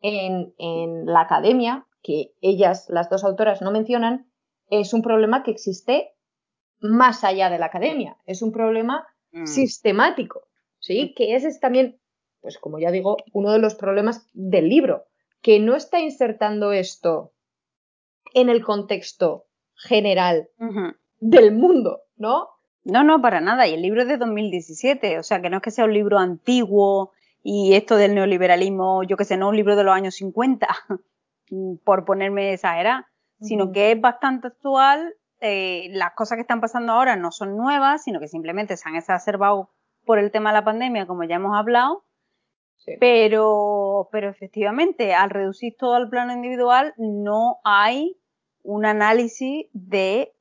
en, 0.00 0.54
en 0.58 1.06
la 1.06 1.22
academia, 1.22 1.86
que 2.02 2.32
ellas, 2.40 2.86
las 2.88 3.08
dos 3.08 3.24
autoras, 3.24 3.62
no 3.62 3.70
mencionan, 3.70 4.30
es 4.68 4.94
un 4.94 5.02
problema 5.02 5.42
que 5.42 5.50
existe 5.50 6.14
más 6.80 7.24
allá 7.24 7.50
de 7.50 7.58
la 7.58 7.66
academia. 7.66 8.16
Es 8.26 8.42
un 8.42 8.52
problema 8.52 9.06
mm. 9.32 9.46
sistemático, 9.46 10.48
¿sí? 10.78 11.14
Que 11.14 11.34
ese 11.34 11.48
es 11.48 11.60
también, 11.60 12.00
pues 12.40 12.58
como 12.58 12.78
ya 12.78 12.90
digo, 12.90 13.16
uno 13.32 13.52
de 13.52 13.58
los 13.58 13.74
problemas 13.74 14.28
del 14.32 14.68
libro, 14.68 15.04
que 15.42 15.58
no 15.58 15.74
está 15.74 16.00
insertando 16.00 16.72
esto 16.72 17.32
en 18.34 18.48
el 18.48 18.62
contexto 18.62 19.46
general 19.74 20.48
del 21.18 21.52
mundo, 21.52 22.02
¿no? 22.16 22.48
No, 22.84 23.04
no, 23.04 23.20
para 23.20 23.40
nada. 23.40 23.66
Y 23.66 23.74
el 23.74 23.82
libro 23.82 24.02
es 24.02 24.08
de 24.08 24.16
2017, 24.16 25.18
o 25.18 25.22
sea 25.22 25.40
que 25.40 25.50
no 25.50 25.58
es 25.58 25.62
que 25.62 25.70
sea 25.70 25.84
un 25.84 25.94
libro 25.94 26.18
antiguo 26.18 27.12
y 27.42 27.74
esto 27.74 27.96
del 27.96 28.14
neoliberalismo, 28.14 29.02
yo 29.04 29.16
que 29.16 29.24
sé, 29.24 29.36
no 29.36 29.48
un 29.48 29.56
libro 29.56 29.76
de 29.76 29.84
los 29.84 29.94
años 29.94 30.14
50, 30.16 30.68
por 31.84 32.04
ponerme 32.04 32.52
esa 32.52 32.80
era, 32.80 33.08
sino 33.40 33.72
que 33.72 33.92
es 33.92 34.00
bastante 34.00 34.48
actual. 34.48 35.14
Eh, 35.40 35.88
las 35.92 36.12
cosas 36.12 36.36
que 36.36 36.42
están 36.42 36.60
pasando 36.60 36.92
ahora 36.92 37.16
no 37.16 37.32
son 37.32 37.56
nuevas, 37.56 38.04
sino 38.04 38.20
que 38.20 38.28
simplemente 38.28 38.76
se 38.76 38.88
han 38.88 38.96
exacerbado 38.96 39.70
por 40.04 40.18
el 40.18 40.30
tema 40.30 40.50
de 40.50 40.54
la 40.54 40.64
pandemia, 40.64 41.06
como 41.06 41.24
ya 41.24 41.36
hemos 41.36 41.56
hablado. 41.56 42.04
Pero, 42.98 44.08
pero 44.10 44.30
efectivamente, 44.30 45.14
al 45.14 45.30
reducir 45.30 45.76
todo 45.78 45.94
al 45.94 46.08
plano 46.08 46.32
individual, 46.32 46.94
no 46.96 47.58
hay 47.62 48.16
un 48.62 48.86
análisis 48.86 49.66
de 49.72 50.32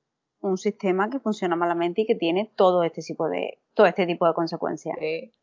un 0.41 0.57
sistema 0.57 1.09
que 1.09 1.19
funciona 1.19 1.55
malamente 1.55 2.01
y 2.01 2.05
que 2.05 2.15
tiene 2.15 2.51
todo 2.55 2.83
este 2.83 3.01
tipo 3.01 3.27
de, 3.27 3.59
todo 3.73 3.87
este 3.87 4.05
tipo 4.05 4.25
de 4.27 4.33
consecuencias. 4.33 4.97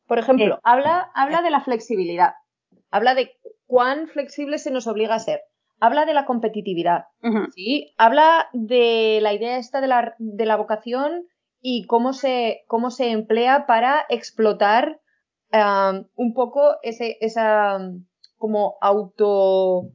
Por 0.06 0.18
ejemplo, 0.18 0.56
eh, 0.56 0.60
habla, 0.62 1.10
habla 1.14 1.42
de 1.42 1.50
la 1.50 1.60
flexibilidad, 1.60 2.34
habla 2.90 3.14
de 3.14 3.32
cuán 3.66 4.08
flexible 4.08 4.58
se 4.58 4.70
nos 4.70 4.86
obliga 4.86 5.14
a 5.14 5.20
ser, 5.20 5.40
habla 5.80 6.06
de 6.06 6.14
la 6.14 6.24
competitividad, 6.24 7.06
¿sí? 7.54 7.94
habla 7.98 8.48
de 8.52 9.18
la 9.20 9.34
idea 9.34 9.58
esta 9.58 9.80
de 9.80 9.88
la, 9.88 10.14
de 10.18 10.46
la 10.46 10.56
vocación 10.56 11.26
y 11.60 11.86
cómo 11.86 12.12
se, 12.12 12.64
cómo 12.66 12.90
se 12.90 13.10
emplea 13.10 13.66
para 13.66 14.06
explotar 14.08 15.00
un 16.16 16.34
poco 16.34 16.76
ese, 16.82 17.16
esa 17.20 17.78
como 18.36 18.76
auto 18.80 19.90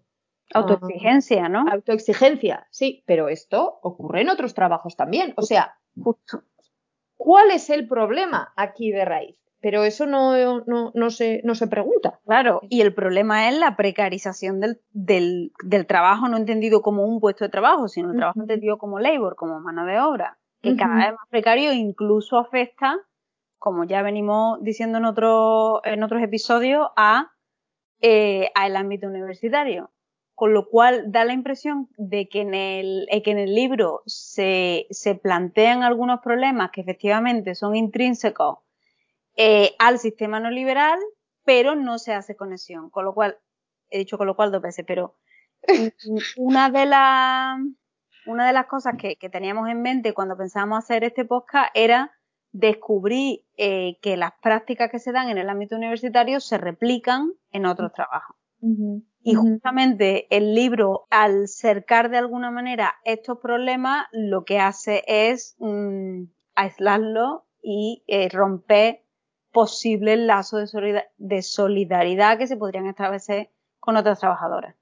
Autoexigencia, 0.54 1.50
¿no? 1.50 1.66
Autoexigencia, 1.72 2.68
sí, 2.70 3.04
pero 3.06 3.30
esto 3.30 3.80
ocurre 3.82 4.22
en 4.22 4.30
otros 4.30 4.54
trabajos 4.54 4.96
también. 4.96 5.34
O 5.38 5.42
sea, 5.44 5.78
¿cuál 7.16 7.52
es 7.52 7.70
el 7.70 7.88
problema 7.88 8.54
aquí 8.56 8.92
de 8.92 9.06
raíz? 9.06 9.38
Pero 9.62 9.84
eso 9.84 10.08
no, 10.08 10.64
no, 10.66 10.92
no, 10.96 11.10
se, 11.12 11.42
no 11.44 11.54
se 11.54 11.68
pregunta. 11.68 12.20
Claro, 12.26 12.62
y 12.68 12.82
el 12.82 12.96
problema 12.96 13.48
es 13.48 13.58
la 13.58 13.76
precarización 13.78 14.60
del, 14.60 14.82
del, 14.92 15.52
del 15.64 15.86
trabajo, 15.86 16.28
no 16.28 16.38
entendido 16.38 16.82
como 16.82 17.06
un 17.06 17.20
puesto 17.20 17.46
de 17.46 17.52
trabajo, 17.52 17.88
sino 17.88 18.12
el 18.12 18.18
trabajo 18.18 18.42
entendido 18.42 18.80
como 18.80 19.00
labor, 19.00 19.36
como 19.36 19.60
mano 19.60 19.86
de 19.86 20.00
obra, 20.00 20.40
que 20.62 20.76
cada 20.76 20.96
vez 20.96 21.12
más 21.12 21.30
precario 21.30 21.72
e 21.72 21.76
incluso 21.76 22.40
afecta, 22.40 22.98
como 23.60 23.84
ya 23.84 24.02
venimos 24.02 24.58
diciendo 24.64 24.98
en, 24.98 25.06
otro, 25.06 25.86
en 25.86 26.02
otros 26.02 26.24
episodios, 26.24 26.88
a, 26.96 27.32
eh, 28.02 28.50
al 28.56 28.76
ámbito 28.76 29.08
universitario 29.08 29.92
con 30.42 30.56
lo 30.56 30.68
cual 30.70 31.12
da 31.12 31.24
la 31.24 31.34
impresión 31.34 31.88
de 31.98 32.28
que 32.28 32.42
en 32.42 32.56
el, 32.56 33.06
eh, 33.12 33.22
que 33.22 33.30
en 33.30 33.38
el 33.38 33.54
libro 33.54 34.02
se, 34.08 34.88
se, 34.90 35.14
plantean 35.14 35.84
algunos 35.84 36.20
problemas 36.22 36.72
que 36.72 36.82
efectivamente 36.82 37.54
son 37.54 37.76
intrínsecos 37.76 38.58
eh, 39.36 39.76
al 39.78 40.00
sistema 40.00 40.40
no 40.40 40.50
liberal, 40.50 40.98
pero 41.46 41.76
no 41.76 42.00
se 42.00 42.16
hace 42.16 42.36
conexión. 42.36 42.90
Con 42.90 43.06
lo 43.06 43.14
cual, 43.14 43.38
he 43.92 44.00
dicho 44.00 44.18
con 44.18 44.26
lo 44.26 44.36
cual 44.36 44.52
dos 44.52 44.64
veces, 44.64 44.84
pero 44.88 45.16
una 46.38 46.72
de 46.72 46.88
las 46.88 47.60
una 48.26 48.48
de 48.48 48.54
las 48.54 48.66
cosas 48.66 48.96
que, 48.98 49.18
que, 49.18 49.30
teníamos 49.30 49.70
en 49.70 49.84
mente 49.84 50.16
cuando 50.16 50.36
pensábamos 50.36 50.80
hacer 50.80 51.04
este 51.04 51.24
podcast 51.24 51.70
era 51.76 52.18
descubrir 52.52 53.46
eh, 53.58 54.00
que 54.02 54.18
las 54.18 54.32
prácticas 54.42 54.90
que 54.90 54.98
se 54.98 55.12
dan 55.12 55.30
en 55.30 55.38
el 55.38 55.50
ámbito 55.50 55.76
universitario 55.76 56.40
se 56.40 56.58
replican 56.58 57.32
en 57.52 57.68
otros 57.68 57.94
trabajos. 57.94 58.41
Y 59.24 59.36
justamente 59.36 60.28
el 60.36 60.56
libro, 60.56 61.08
al 61.10 61.48
cercar 61.48 62.10
de 62.10 62.18
alguna 62.18 62.52
manera 62.52 62.96
estos 63.06 63.38
problemas, 63.40 64.08
lo 64.12 64.46
que 64.46 64.60
hace 64.60 65.04
es 65.08 65.56
mm, 65.60 66.24
aislarlo 66.56 67.46
y 67.62 68.04
eh, 68.08 68.30
romper 68.30 69.04
posibles 69.52 70.18
lazos 70.20 70.74
de, 71.18 71.42
solidaridad 71.42 72.38
que 72.38 72.48
se 72.48 72.58
podrían 72.58 72.88
establecer 72.88 73.50
con 73.80 73.98
otras 73.98 74.20
trabajadoras. 74.20 74.76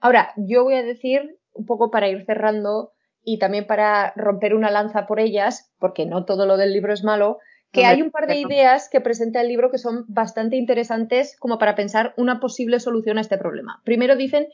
Ahora, 0.00 0.32
yo 0.36 0.64
voy 0.64 0.74
a 0.74 0.82
decir, 0.82 1.38
un 1.52 1.66
poco 1.66 1.90
para 1.90 2.08
ir 2.08 2.24
cerrando 2.24 2.92
y 3.22 3.38
también 3.38 3.66
para 3.66 4.12
romper 4.16 4.54
una 4.54 4.70
lanza 4.70 5.06
por 5.06 5.18
ellas, 5.18 5.72
porque 5.78 6.06
no 6.06 6.24
todo 6.24 6.46
lo 6.46 6.56
del 6.56 6.72
libro 6.72 6.92
es 6.92 7.04
malo, 7.04 7.38
que 7.74 7.86
hay 7.86 8.02
un 8.02 8.10
par 8.10 8.26
de 8.26 8.36
ideas 8.36 8.88
que 8.88 9.00
presenta 9.00 9.40
el 9.40 9.48
libro 9.48 9.70
que 9.70 9.78
son 9.78 10.04
bastante 10.08 10.56
interesantes 10.56 11.36
como 11.38 11.58
para 11.58 11.74
pensar 11.74 12.14
una 12.16 12.40
posible 12.40 12.80
solución 12.80 13.18
a 13.18 13.20
este 13.20 13.36
problema. 13.36 13.82
Primero 13.84 14.16
dicen 14.16 14.48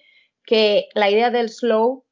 que 0.44 0.88
la 0.94 1.10
idea 1.10 1.30
del 1.30 1.50
slow, 1.50 2.04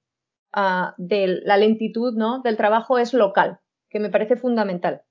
ah, 0.53 0.95
de 0.99 1.41
la 1.43 1.57
lentitud 1.57 2.15
¿no? 2.15 2.41
del 2.43 2.57
trabajo 2.57 2.99
es 2.99 3.15
local, 3.15 3.59
que 3.89 4.01
me 4.01 4.11
parece 4.11 4.37
fundamental. 4.37 5.03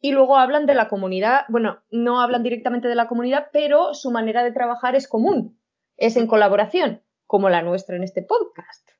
Y 0.00 0.12
luego 0.12 0.36
hablan 0.36 0.66
de 0.66 0.74
la 0.74 0.88
comunidad, 0.88 1.44
bueno, 1.48 1.82
no 1.90 2.20
hablan 2.20 2.42
directamente 2.42 2.88
de 2.88 2.94
la 2.94 3.06
comunidad, 3.06 3.48
pero 3.52 3.94
su 3.94 4.10
manera 4.10 4.44
de 4.44 4.52
trabajar 4.52 4.96
es 4.96 5.08
común, 5.08 5.58
es 5.96 6.16
en 6.16 6.26
colaboración, 6.26 7.02
como 7.26 7.48
la 7.48 7.62
nuestra 7.62 7.96
en 7.96 8.02
este 8.02 8.22
podcast. 8.22 8.90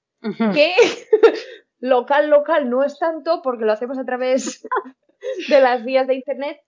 Que 0.54 0.72
local, 1.78 2.30
local 2.30 2.70
no 2.70 2.82
es 2.82 2.98
tanto 2.98 3.42
porque 3.42 3.66
lo 3.66 3.72
hacemos 3.72 3.98
a 3.98 4.06
través 4.06 4.66
de 5.48 5.60
las 5.60 5.84
vías 5.84 6.06
de 6.06 6.14
Internet, 6.14 6.60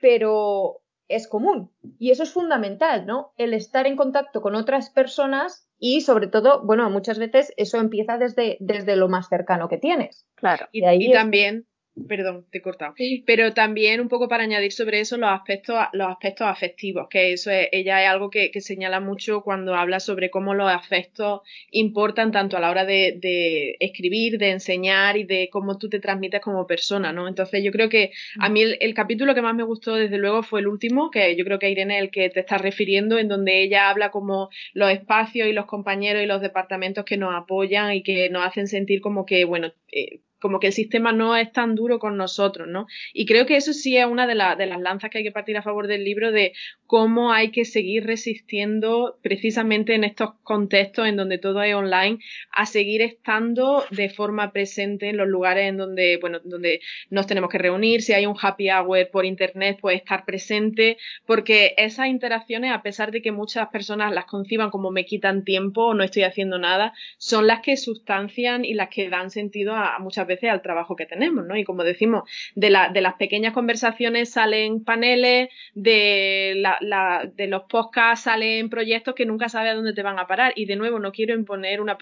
pero 0.00 0.80
es 1.08 1.28
común. 1.28 1.70
Y 1.98 2.10
eso 2.10 2.22
es 2.22 2.32
fundamental, 2.32 3.06
¿no? 3.06 3.32
El 3.36 3.54
estar 3.54 3.86
en 3.86 3.96
contacto 3.96 4.40
con 4.40 4.54
otras 4.54 4.90
personas 4.90 5.68
y 5.78 6.00
sobre 6.00 6.28
todo, 6.28 6.64
bueno, 6.64 6.88
muchas 6.90 7.18
veces 7.18 7.52
eso 7.56 7.78
empieza 7.78 8.16
desde, 8.16 8.56
desde 8.60 8.96
lo 8.96 9.08
más 9.08 9.28
cercano 9.28 9.68
que 9.68 9.78
tienes. 9.78 10.26
Claro. 10.34 10.68
Y, 10.72 10.84
ahí 10.84 11.12
también 11.12 11.66
Perdón, 12.08 12.44
te 12.50 12.58
he 12.58 12.60
cortado. 12.60 12.94
Pero 13.24 13.54
también 13.54 14.00
un 14.00 14.08
poco 14.08 14.28
para 14.28 14.42
añadir 14.42 14.72
sobre 14.72 14.98
eso 14.98 15.16
los 15.16 15.30
aspectos, 15.30 15.76
los 15.92 16.08
aspectos 16.08 16.48
afectivos, 16.48 17.06
que 17.08 17.32
eso 17.32 17.52
es, 17.52 17.68
ella 17.70 18.02
es 18.02 18.08
algo 18.08 18.30
que, 18.30 18.50
señala 18.60 18.98
mucho 18.98 19.42
cuando 19.42 19.76
habla 19.76 20.00
sobre 20.00 20.28
cómo 20.28 20.54
los 20.54 20.68
afectos 20.68 21.42
importan 21.70 22.32
tanto 22.32 22.56
a 22.56 22.60
la 22.60 22.70
hora 22.70 22.84
de, 22.84 23.76
escribir, 23.78 24.38
de 24.38 24.50
enseñar 24.50 25.16
y 25.16 25.22
de 25.22 25.48
cómo 25.52 25.78
tú 25.78 25.88
te 25.88 26.00
transmites 26.00 26.40
como 26.40 26.66
persona, 26.66 27.12
¿no? 27.12 27.28
Entonces 27.28 27.62
yo 27.62 27.70
creo 27.70 27.88
que 27.88 28.10
a 28.40 28.48
mí 28.48 28.62
el, 28.62 28.94
capítulo 28.94 29.34
que 29.34 29.42
más 29.42 29.54
me 29.54 29.62
gustó 29.62 29.94
desde 29.94 30.18
luego 30.18 30.42
fue 30.42 30.60
el 30.60 30.66
último, 30.66 31.12
que 31.12 31.36
yo 31.36 31.44
creo 31.44 31.60
que 31.60 31.70
Irene 31.70 31.98
es 31.98 32.02
el 32.02 32.10
que 32.10 32.28
te 32.28 32.40
estás 32.40 32.60
refiriendo, 32.60 33.18
en 33.18 33.28
donde 33.28 33.62
ella 33.62 33.88
habla 33.88 34.10
como 34.10 34.50
los 34.72 34.90
espacios 34.90 35.46
y 35.46 35.52
los 35.52 35.66
compañeros 35.66 36.24
y 36.24 36.26
los 36.26 36.40
departamentos 36.40 37.04
que 37.04 37.16
nos 37.16 37.34
apoyan 37.34 37.92
y 37.92 38.02
que 38.02 38.30
nos 38.30 38.44
hacen 38.44 38.66
sentir 38.66 39.00
como 39.00 39.24
que, 39.26 39.44
bueno, 39.44 39.72
eh, 39.92 40.20
como 40.44 40.60
que 40.60 40.66
el 40.66 40.74
sistema 40.74 41.10
no 41.10 41.34
es 41.38 41.50
tan 41.52 41.74
duro 41.74 41.98
con 41.98 42.18
nosotros, 42.18 42.68
¿no? 42.68 42.86
Y 43.14 43.24
creo 43.24 43.46
que 43.46 43.56
eso 43.56 43.72
sí 43.72 43.96
es 43.96 44.04
una 44.04 44.26
de, 44.26 44.34
de 44.34 44.66
las 44.66 44.78
lanzas 44.78 45.10
que 45.10 45.16
hay 45.16 45.24
que 45.24 45.32
partir 45.32 45.56
a 45.56 45.62
favor 45.62 45.86
del 45.86 46.04
libro 46.04 46.32
de 46.32 46.52
cómo 46.86 47.32
hay 47.32 47.50
que 47.50 47.64
seguir 47.64 48.06
resistiendo 48.06 49.18
precisamente 49.22 49.94
en 49.94 50.04
estos 50.04 50.34
contextos 50.42 51.06
en 51.06 51.16
donde 51.16 51.38
todo 51.38 51.62
es 51.62 51.74
online, 51.74 52.18
a 52.52 52.66
seguir 52.66 53.02
estando 53.02 53.84
de 53.90 54.10
forma 54.10 54.52
presente 54.52 55.08
en 55.08 55.16
los 55.16 55.28
lugares 55.28 55.68
en 55.68 55.76
donde, 55.76 56.18
bueno, 56.20 56.40
donde 56.44 56.80
nos 57.10 57.26
tenemos 57.26 57.50
que 57.50 57.58
reunir, 57.58 58.02
si 58.02 58.12
hay 58.12 58.26
un 58.26 58.36
happy 58.40 58.70
hour 58.70 59.08
por 59.10 59.24
internet, 59.24 59.78
pues 59.80 59.96
estar 59.96 60.24
presente, 60.24 60.98
porque 61.26 61.74
esas 61.78 62.08
interacciones, 62.08 62.72
a 62.72 62.82
pesar 62.82 63.10
de 63.10 63.22
que 63.22 63.32
muchas 63.32 63.68
personas 63.68 64.12
las 64.12 64.26
conciban 64.26 64.70
como 64.70 64.90
me 64.90 65.04
quitan 65.04 65.44
tiempo 65.44 65.86
o 65.86 65.94
no 65.94 66.04
estoy 66.04 66.24
haciendo 66.24 66.58
nada, 66.58 66.92
son 67.18 67.46
las 67.46 67.60
que 67.60 67.76
sustancian 67.76 68.64
y 68.64 68.74
las 68.74 68.88
que 68.90 69.08
dan 69.08 69.30
sentido 69.30 69.74
a, 69.74 69.98
muchas 69.98 70.26
veces 70.26 70.50
al 70.50 70.62
trabajo 70.62 70.96
que 70.96 71.06
tenemos, 71.06 71.46
¿no? 71.46 71.56
Y 71.56 71.64
como 71.64 71.84
decimos, 71.84 72.24
de, 72.54 72.70
la, 72.70 72.90
de 72.90 73.00
las 73.00 73.14
pequeñas 73.14 73.52
conversaciones 73.52 74.30
salen 74.30 74.84
paneles, 74.84 75.48
de, 75.74 76.54
la, 76.56 76.78
de 76.84 77.46
los 77.46 77.62
podcasts 77.64 78.24
salen 78.24 78.70
proyectos 78.70 79.14
que 79.14 79.26
nunca 79.26 79.48
sabes 79.48 79.72
a 79.72 79.74
dónde 79.74 79.92
te 79.92 80.02
van 80.02 80.18
a 80.18 80.26
parar. 80.26 80.52
Y 80.56 80.66
de 80.66 80.76
nuevo, 80.76 80.98
no 80.98 81.12
quiero 81.12 81.34
imponer 81.34 81.80
una 81.80 81.98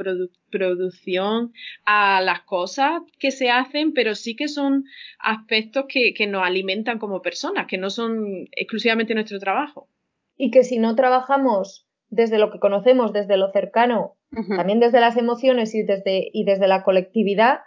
producción 0.51 1.53
a 1.85 2.21
las 2.21 2.43
cosas 2.43 3.03
que 3.19 3.31
se 3.31 3.51
hacen, 3.51 3.93
pero 3.93 4.15
sí 4.15 4.37
que 4.37 4.49
son 4.49 4.85
aspectos 5.19 5.87
que, 5.89 6.15
que 6.15 6.27
nos 6.27 6.45
alimentan 6.45 6.99
como 6.99 7.23
personas, 7.23 7.67
que 7.67 7.79
no 7.79 7.91
son 7.91 8.49
exclusivamente 8.53 9.15
nuestro 9.15 9.39
trabajo. 9.39 9.89
Y 10.37 10.51
que 10.51 10.65
si 10.65 10.79
no 10.79 10.95
trabajamos 10.95 11.87
desde 12.09 12.39
lo 12.39 12.51
que 12.51 12.61
conocemos, 12.61 13.13
desde 13.13 13.37
lo 13.37 13.51
cercano, 13.53 14.17
también 14.57 14.81
desde 14.81 15.01
las 15.01 15.17
emociones 15.17 15.75
y 15.75 15.83
desde, 15.83 16.31
y 16.33 16.45
desde 16.45 16.69
la 16.69 16.83
colectividad, 16.83 17.61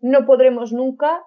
no 0.00 0.26
podremos 0.26 0.72
nunca 0.72 1.22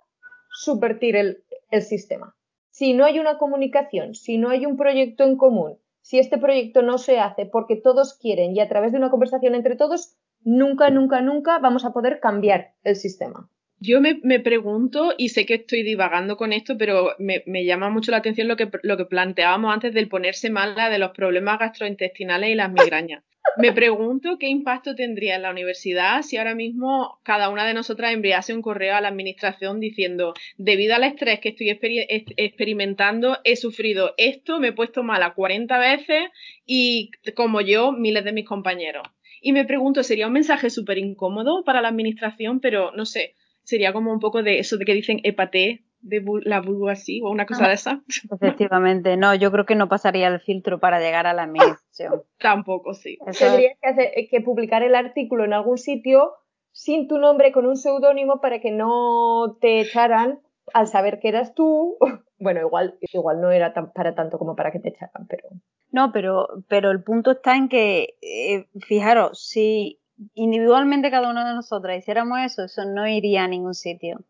subvertir 0.52 1.16
el, 1.16 1.44
el 1.70 1.82
sistema. 1.82 2.36
Si 2.82 2.96
no 2.96 3.06
hay 3.06 3.20
una 3.20 3.38
comunicación, 3.38 4.16
si 4.16 4.40
no 4.40 4.50
hay 4.50 4.66
un 4.66 4.76
proyecto 4.76 5.24
en 5.24 5.38
común, 5.38 5.78
si 6.02 6.18
este 6.18 6.40
proyecto 6.40 6.82
no 6.82 6.98
se 6.98 7.20
hace 7.20 7.46
porque 7.46 7.76
todos 7.76 8.18
quieren 8.18 8.56
y 8.56 8.60
a 8.60 8.68
través 8.68 8.92
de 8.92 8.98
una 8.98 9.12
conversación 9.12 9.54
entre 9.54 9.76
todos, 9.76 10.18
nunca, 10.44 10.90
nunca, 10.90 11.22
nunca 11.22 11.60
vamos 11.60 11.86
a 11.86 11.94
poder 11.94 12.20
cambiar 12.20 12.72
el 12.84 12.96
sistema. 12.96 13.48
Yo 13.80 14.02
me, 14.02 14.40
pregunto, 14.40 15.14
y 15.16 15.30
sé 15.30 15.46
que 15.46 15.54
estoy 15.54 15.84
divagando 15.84 16.38
con 16.38 16.54
esto, 16.54 16.76
pero 16.76 17.12
me, 17.20 17.66
llama 17.66 17.92
mucho 17.92 18.10
la 18.10 18.18
atención 18.18 18.48
lo 18.48 18.56
que, 18.56 18.68
lo 18.82 18.98
que 18.98 19.06
planteábamos 19.06 19.72
antes 19.72 19.94
del 19.94 20.10
ponerse 20.10 20.50
mala 20.50 20.90
de 20.90 20.98
los 20.98 21.12
problemas 21.12 21.60
gastrointestinales 21.60 22.50
y 22.50 22.56
las 22.56 22.72
migrañas. 22.72 23.24
Me 23.58 23.74
pregunto 23.74 24.38
qué 24.40 24.48
impacto 24.48 24.96
tendría 24.96 25.36
en 25.36 25.42
la 25.42 25.52
universidad 25.52 26.22
si 26.22 26.38
ahora 26.38 26.56
mismo 26.56 27.20
cada 27.24 27.50
una 27.50 27.66
de 27.66 27.74
nosotras 27.74 28.14
enviase 28.14 28.54
un 28.54 28.62
correo 28.62 28.96
a 28.96 29.02
la 29.02 29.10
administración 29.10 29.80
diciendo, 29.80 30.34
debido 30.58 30.96
al 30.96 31.04
estrés 31.04 31.40
que 31.40 31.50
estoy 31.50 31.70
experimentando, 31.70 33.40
he 33.44 33.56
sufrido 33.56 34.14
esto, 34.18 34.60
me 34.60 34.70
he 34.70 34.74
puesto 34.74 35.04
mala 35.04 35.34
40 35.34 35.78
veces 35.80 36.30
y 36.66 37.12
como 37.36 37.62
yo, 37.62 37.92
miles 37.92 38.24
de 38.24 38.32
mis 38.32 38.48
compañeros. 38.48 39.04
Y 39.42 39.54
me 39.54 39.66
pregunto, 39.66 40.04
¿sería 40.04 40.28
un 40.28 40.34
mensaje 40.34 40.70
súper 40.70 40.98
incómodo 40.98 41.64
para 41.64 41.82
la 41.82 41.90
administración? 41.90 42.60
Pero 42.60 42.92
no 42.92 43.06
sé, 43.06 43.36
sería 43.64 43.92
como 43.92 44.14
un 44.14 44.20
poco 44.20 44.44
de 44.44 44.60
eso 44.60 44.78
de 44.78 44.86
que 44.86 44.94
dicen 44.94 45.20
hepate 45.24 45.84
de 46.02 46.24
la 46.44 46.64
así 46.90 47.22
o 47.24 47.30
una 47.30 47.46
cosa 47.46 47.68
de 47.68 47.74
esa. 47.74 48.02
Efectivamente, 48.32 49.18
no, 49.18 49.34
yo 49.36 49.52
creo 49.52 49.66
que 49.66 49.76
no 49.76 49.90
pasaría 49.90 50.28
el 50.28 50.40
filtro 50.40 50.80
para 50.80 51.00
llegar 51.00 51.28
a 51.28 51.34
la 51.34 51.44
administración. 51.44 52.24
Tampoco, 52.40 52.94
sí. 52.94 53.18
Tendrías 53.38 53.78
que, 53.82 54.04
eh, 54.04 54.28
que 54.30 54.42
publicar 54.42 54.84
el 54.84 54.96
artículo 54.96 55.46
en 55.46 55.54
algún 55.54 55.78
sitio 55.78 56.34
sin 56.72 57.08
tu 57.08 57.18
nombre, 57.18 57.52
con 57.52 57.66
un 57.66 57.76
seudónimo 57.76 58.40
para 58.42 58.60
que 58.60 58.72
no 58.72 59.58
te 59.60 59.82
echaran 59.82 60.40
al 60.74 60.88
saber 60.88 61.20
que 61.20 61.30
eras 61.30 61.54
tú. 61.54 61.98
Bueno, 62.44 62.62
igual, 62.62 62.98
igual 63.02 63.40
no 63.40 63.52
era 63.52 63.72
tan, 63.72 63.92
para 63.92 64.16
tanto 64.16 64.40
como 64.40 64.56
para 64.56 64.72
que 64.72 64.80
te 64.80 64.90
echaran, 64.90 65.28
pero. 65.30 65.48
No, 65.92 66.12
pero, 66.12 66.48
pero 66.68 66.90
el 66.90 67.04
punto 67.04 67.34
está 67.34 67.56
en 67.56 67.70
que, 67.70 68.16
eh, 68.20 68.66
fijaros, 68.88 69.48
si 69.48 70.02
individualmente 70.34 71.12
cada 71.12 71.30
uno 71.30 71.46
de 71.46 71.54
nosotros 71.54 71.96
hiciéramos 71.96 72.40
eso, 72.40 72.64
eso 72.64 72.84
no 72.86 73.08
iría 73.08 73.44
a 73.44 73.48
ningún 73.48 73.76
sitio. 73.76 74.22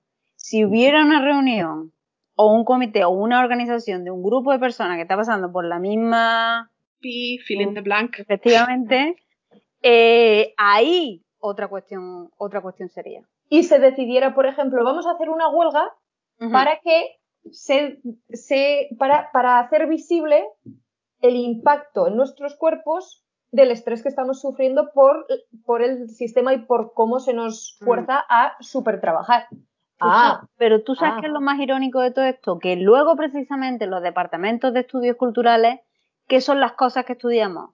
Si 0.41 0.65
hubiera 0.65 1.05
una 1.05 1.21
reunión 1.21 1.93
o 2.35 2.51
un 2.51 2.65
comité 2.65 3.05
o 3.05 3.09
una 3.11 3.39
organización 3.39 4.03
de 4.03 4.11
un 4.11 4.23
grupo 4.23 4.51
de 4.51 4.59
personas 4.59 4.97
que 4.97 5.03
está 5.03 5.15
pasando 5.15 5.51
por 5.51 5.65
la 5.65 5.79
misma... 5.79 6.71
Pi, 6.99 7.37
feeling 7.45 7.73
the 7.73 7.81
blank. 7.81 8.19
Efectivamente, 8.19 9.15
eh, 9.81 10.53
ahí 10.57 11.23
otra 11.39 11.67
cuestión, 11.67 12.31
otra 12.37 12.61
cuestión 12.61 12.89
sería. 12.89 13.21
Y 13.49 13.63
se 13.63 13.79
decidiera, 13.79 14.33
por 14.33 14.47
ejemplo, 14.47 14.83
vamos 14.83 15.05
a 15.05 15.11
hacer 15.11 15.29
una 15.29 15.47
huelga 15.49 15.93
para 16.51 16.79
que 16.79 17.19
se, 17.51 18.01
se 18.29 18.89
para, 18.97 19.31
para 19.31 19.59
hacer 19.59 19.87
visible 19.87 20.43
el 21.21 21.35
impacto 21.35 22.07
en 22.07 22.15
nuestros 22.15 22.55
cuerpos 22.55 23.23
del 23.51 23.69
estrés 23.69 24.01
que 24.01 24.09
estamos 24.09 24.41
sufriendo 24.41 24.91
por, 24.93 25.27
por 25.65 25.83
el 25.83 26.09
sistema 26.09 26.53
y 26.53 26.65
por 26.65 26.93
cómo 26.93 27.19
se 27.19 27.33
nos 27.33 27.77
mm. 27.79 27.85
fuerza 27.85 28.23
a 28.27 28.55
super 28.59 28.99
trabajar. 29.01 29.47
Ah, 30.01 30.47
pero 30.57 30.83
tú 30.83 30.95
sabes 30.95 31.15
ah. 31.17 31.21
qué 31.21 31.27
es 31.27 31.33
lo 31.33 31.41
más 31.41 31.59
irónico 31.59 32.01
de 32.01 32.11
todo 32.11 32.25
esto, 32.25 32.59
que 32.59 32.75
luego 32.75 33.15
precisamente 33.15 33.87
los 33.87 34.01
departamentos 34.01 34.73
de 34.73 34.81
estudios 34.81 35.15
culturales, 35.17 35.79
¿qué 36.27 36.41
son 36.41 36.59
las 36.59 36.73
cosas 36.73 37.05
que 37.05 37.13
estudiamos? 37.13 37.71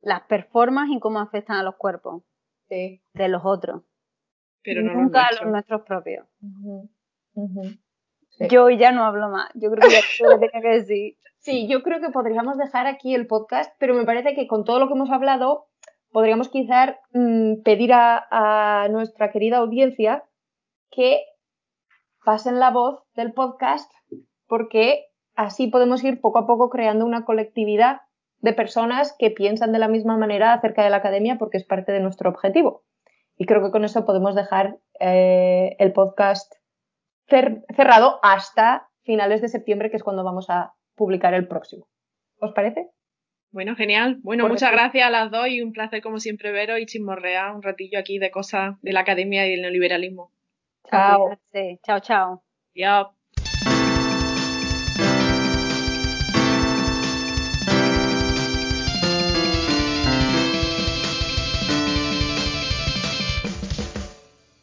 Las 0.00 0.22
performances 0.22 0.96
y 0.96 1.00
cómo 1.00 1.20
afectan 1.20 1.56
a 1.56 1.62
los 1.62 1.76
cuerpos 1.76 2.22
de 2.68 3.28
los 3.28 3.42
otros. 3.44 3.82
Pero 4.62 4.82
nunca 4.82 5.26
a 5.26 5.32
los 5.32 5.50
nuestros 5.50 5.82
propios. 5.82 6.26
Yo 8.38 8.70
ya 8.70 8.92
no 8.92 9.04
hablo 9.04 9.28
más. 9.28 9.50
Yo 9.54 9.70
creo 9.70 9.88
que 9.88 9.94
ya 9.94 10.26
lo 10.26 10.38
tenía 10.38 10.60
que 10.60 10.68
decir. 10.68 11.18
Sí, 11.38 11.68
yo 11.68 11.82
creo 11.82 12.00
que 12.00 12.08
podríamos 12.08 12.56
dejar 12.56 12.86
aquí 12.86 13.14
el 13.14 13.26
podcast, 13.26 13.74
pero 13.78 13.94
me 13.94 14.04
parece 14.04 14.34
que 14.34 14.46
con 14.46 14.64
todo 14.64 14.78
lo 14.78 14.88
que 14.88 14.94
hemos 14.94 15.10
hablado, 15.10 15.66
podríamos 16.10 16.48
quizás 16.48 16.96
mm, 17.12 17.62
pedir 17.62 17.92
a, 17.92 18.88
nuestra 18.90 19.30
querida 19.30 19.58
audiencia 19.58 20.24
que 20.90 21.20
pasen 22.24 22.58
la 22.58 22.70
voz 22.70 23.02
del 23.14 23.32
podcast, 23.32 23.90
porque 24.46 25.06
así 25.34 25.68
podemos 25.68 26.02
ir 26.04 26.20
poco 26.20 26.38
a 26.38 26.46
poco 26.46 26.70
creando 26.70 27.04
una 27.04 27.24
colectividad 27.24 28.00
de 28.38 28.52
personas 28.52 29.14
que 29.18 29.30
piensan 29.30 29.72
de 29.72 29.78
la 29.78 29.88
misma 29.88 30.16
manera 30.16 30.52
acerca 30.52 30.84
de 30.84 30.90
la 30.90 30.98
academia, 30.98 31.38
porque 31.38 31.56
es 31.56 31.64
parte 31.64 31.92
de 31.92 32.00
nuestro 32.00 32.30
objetivo. 32.30 32.84
Y 33.36 33.46
creo 33.46 33.62
que 33.62 33.70
con 33.70 33.84
eso 33.84 34.04
podemos 34.04 34.34
dejar 34.34 34.78
eh, 35.00 35.76
el 35.78 35.92
podcast 35.92 36.52
cerrado 37.26 38.20
hasta 38.22 38.88
finales 39.02 39.40
de 39.40 39.48
septiembre, 39.48 39.90
que 39.90 39.96
es 39.96 40.02
cuando 40.02 40.24
vamos 40.24 40.50
a 40.50 40.74
publicar 40.94 41.34
el 41.34 41.48
próximo. 41.48 41.88
¿Os 42.38 42.52
parece? 42.52 42.90
Bueno, 43.50 43.76
genial. 43.76 44.18
Bueno, 44.22 44.48
muchas 44.48 44.72
gracias 44.72 45.06
a 45.06 45.10
las 45.10 45.30
dos 45.30 45.48
y 45.48 45.62
un 45.62 45.72
placer 45.72 46.02
como 46.02 46.18
siempre 46.18 46.50
veros 46.50 46.80
y 46.80 46.86
chismorrear 46.86 47.54
un 47.54 47.62
ratillo 47.62 47.98
aquí 47.98 48.18
de 48.18 48.30
cosas 48.30 48.74
de 48.82 48.92
la 48.92 49.00
academia 49.00 49.46
y 49.46 49.52
del 49.52 49.62
neoliberalismo. 49.62 50.33
Chow, 50.90 51.28
let's 51.30 51.42
say 51.54 51.78
Chow, 51.86 52.00
Chow, 52.00 52.42
yep. 52.74 53.12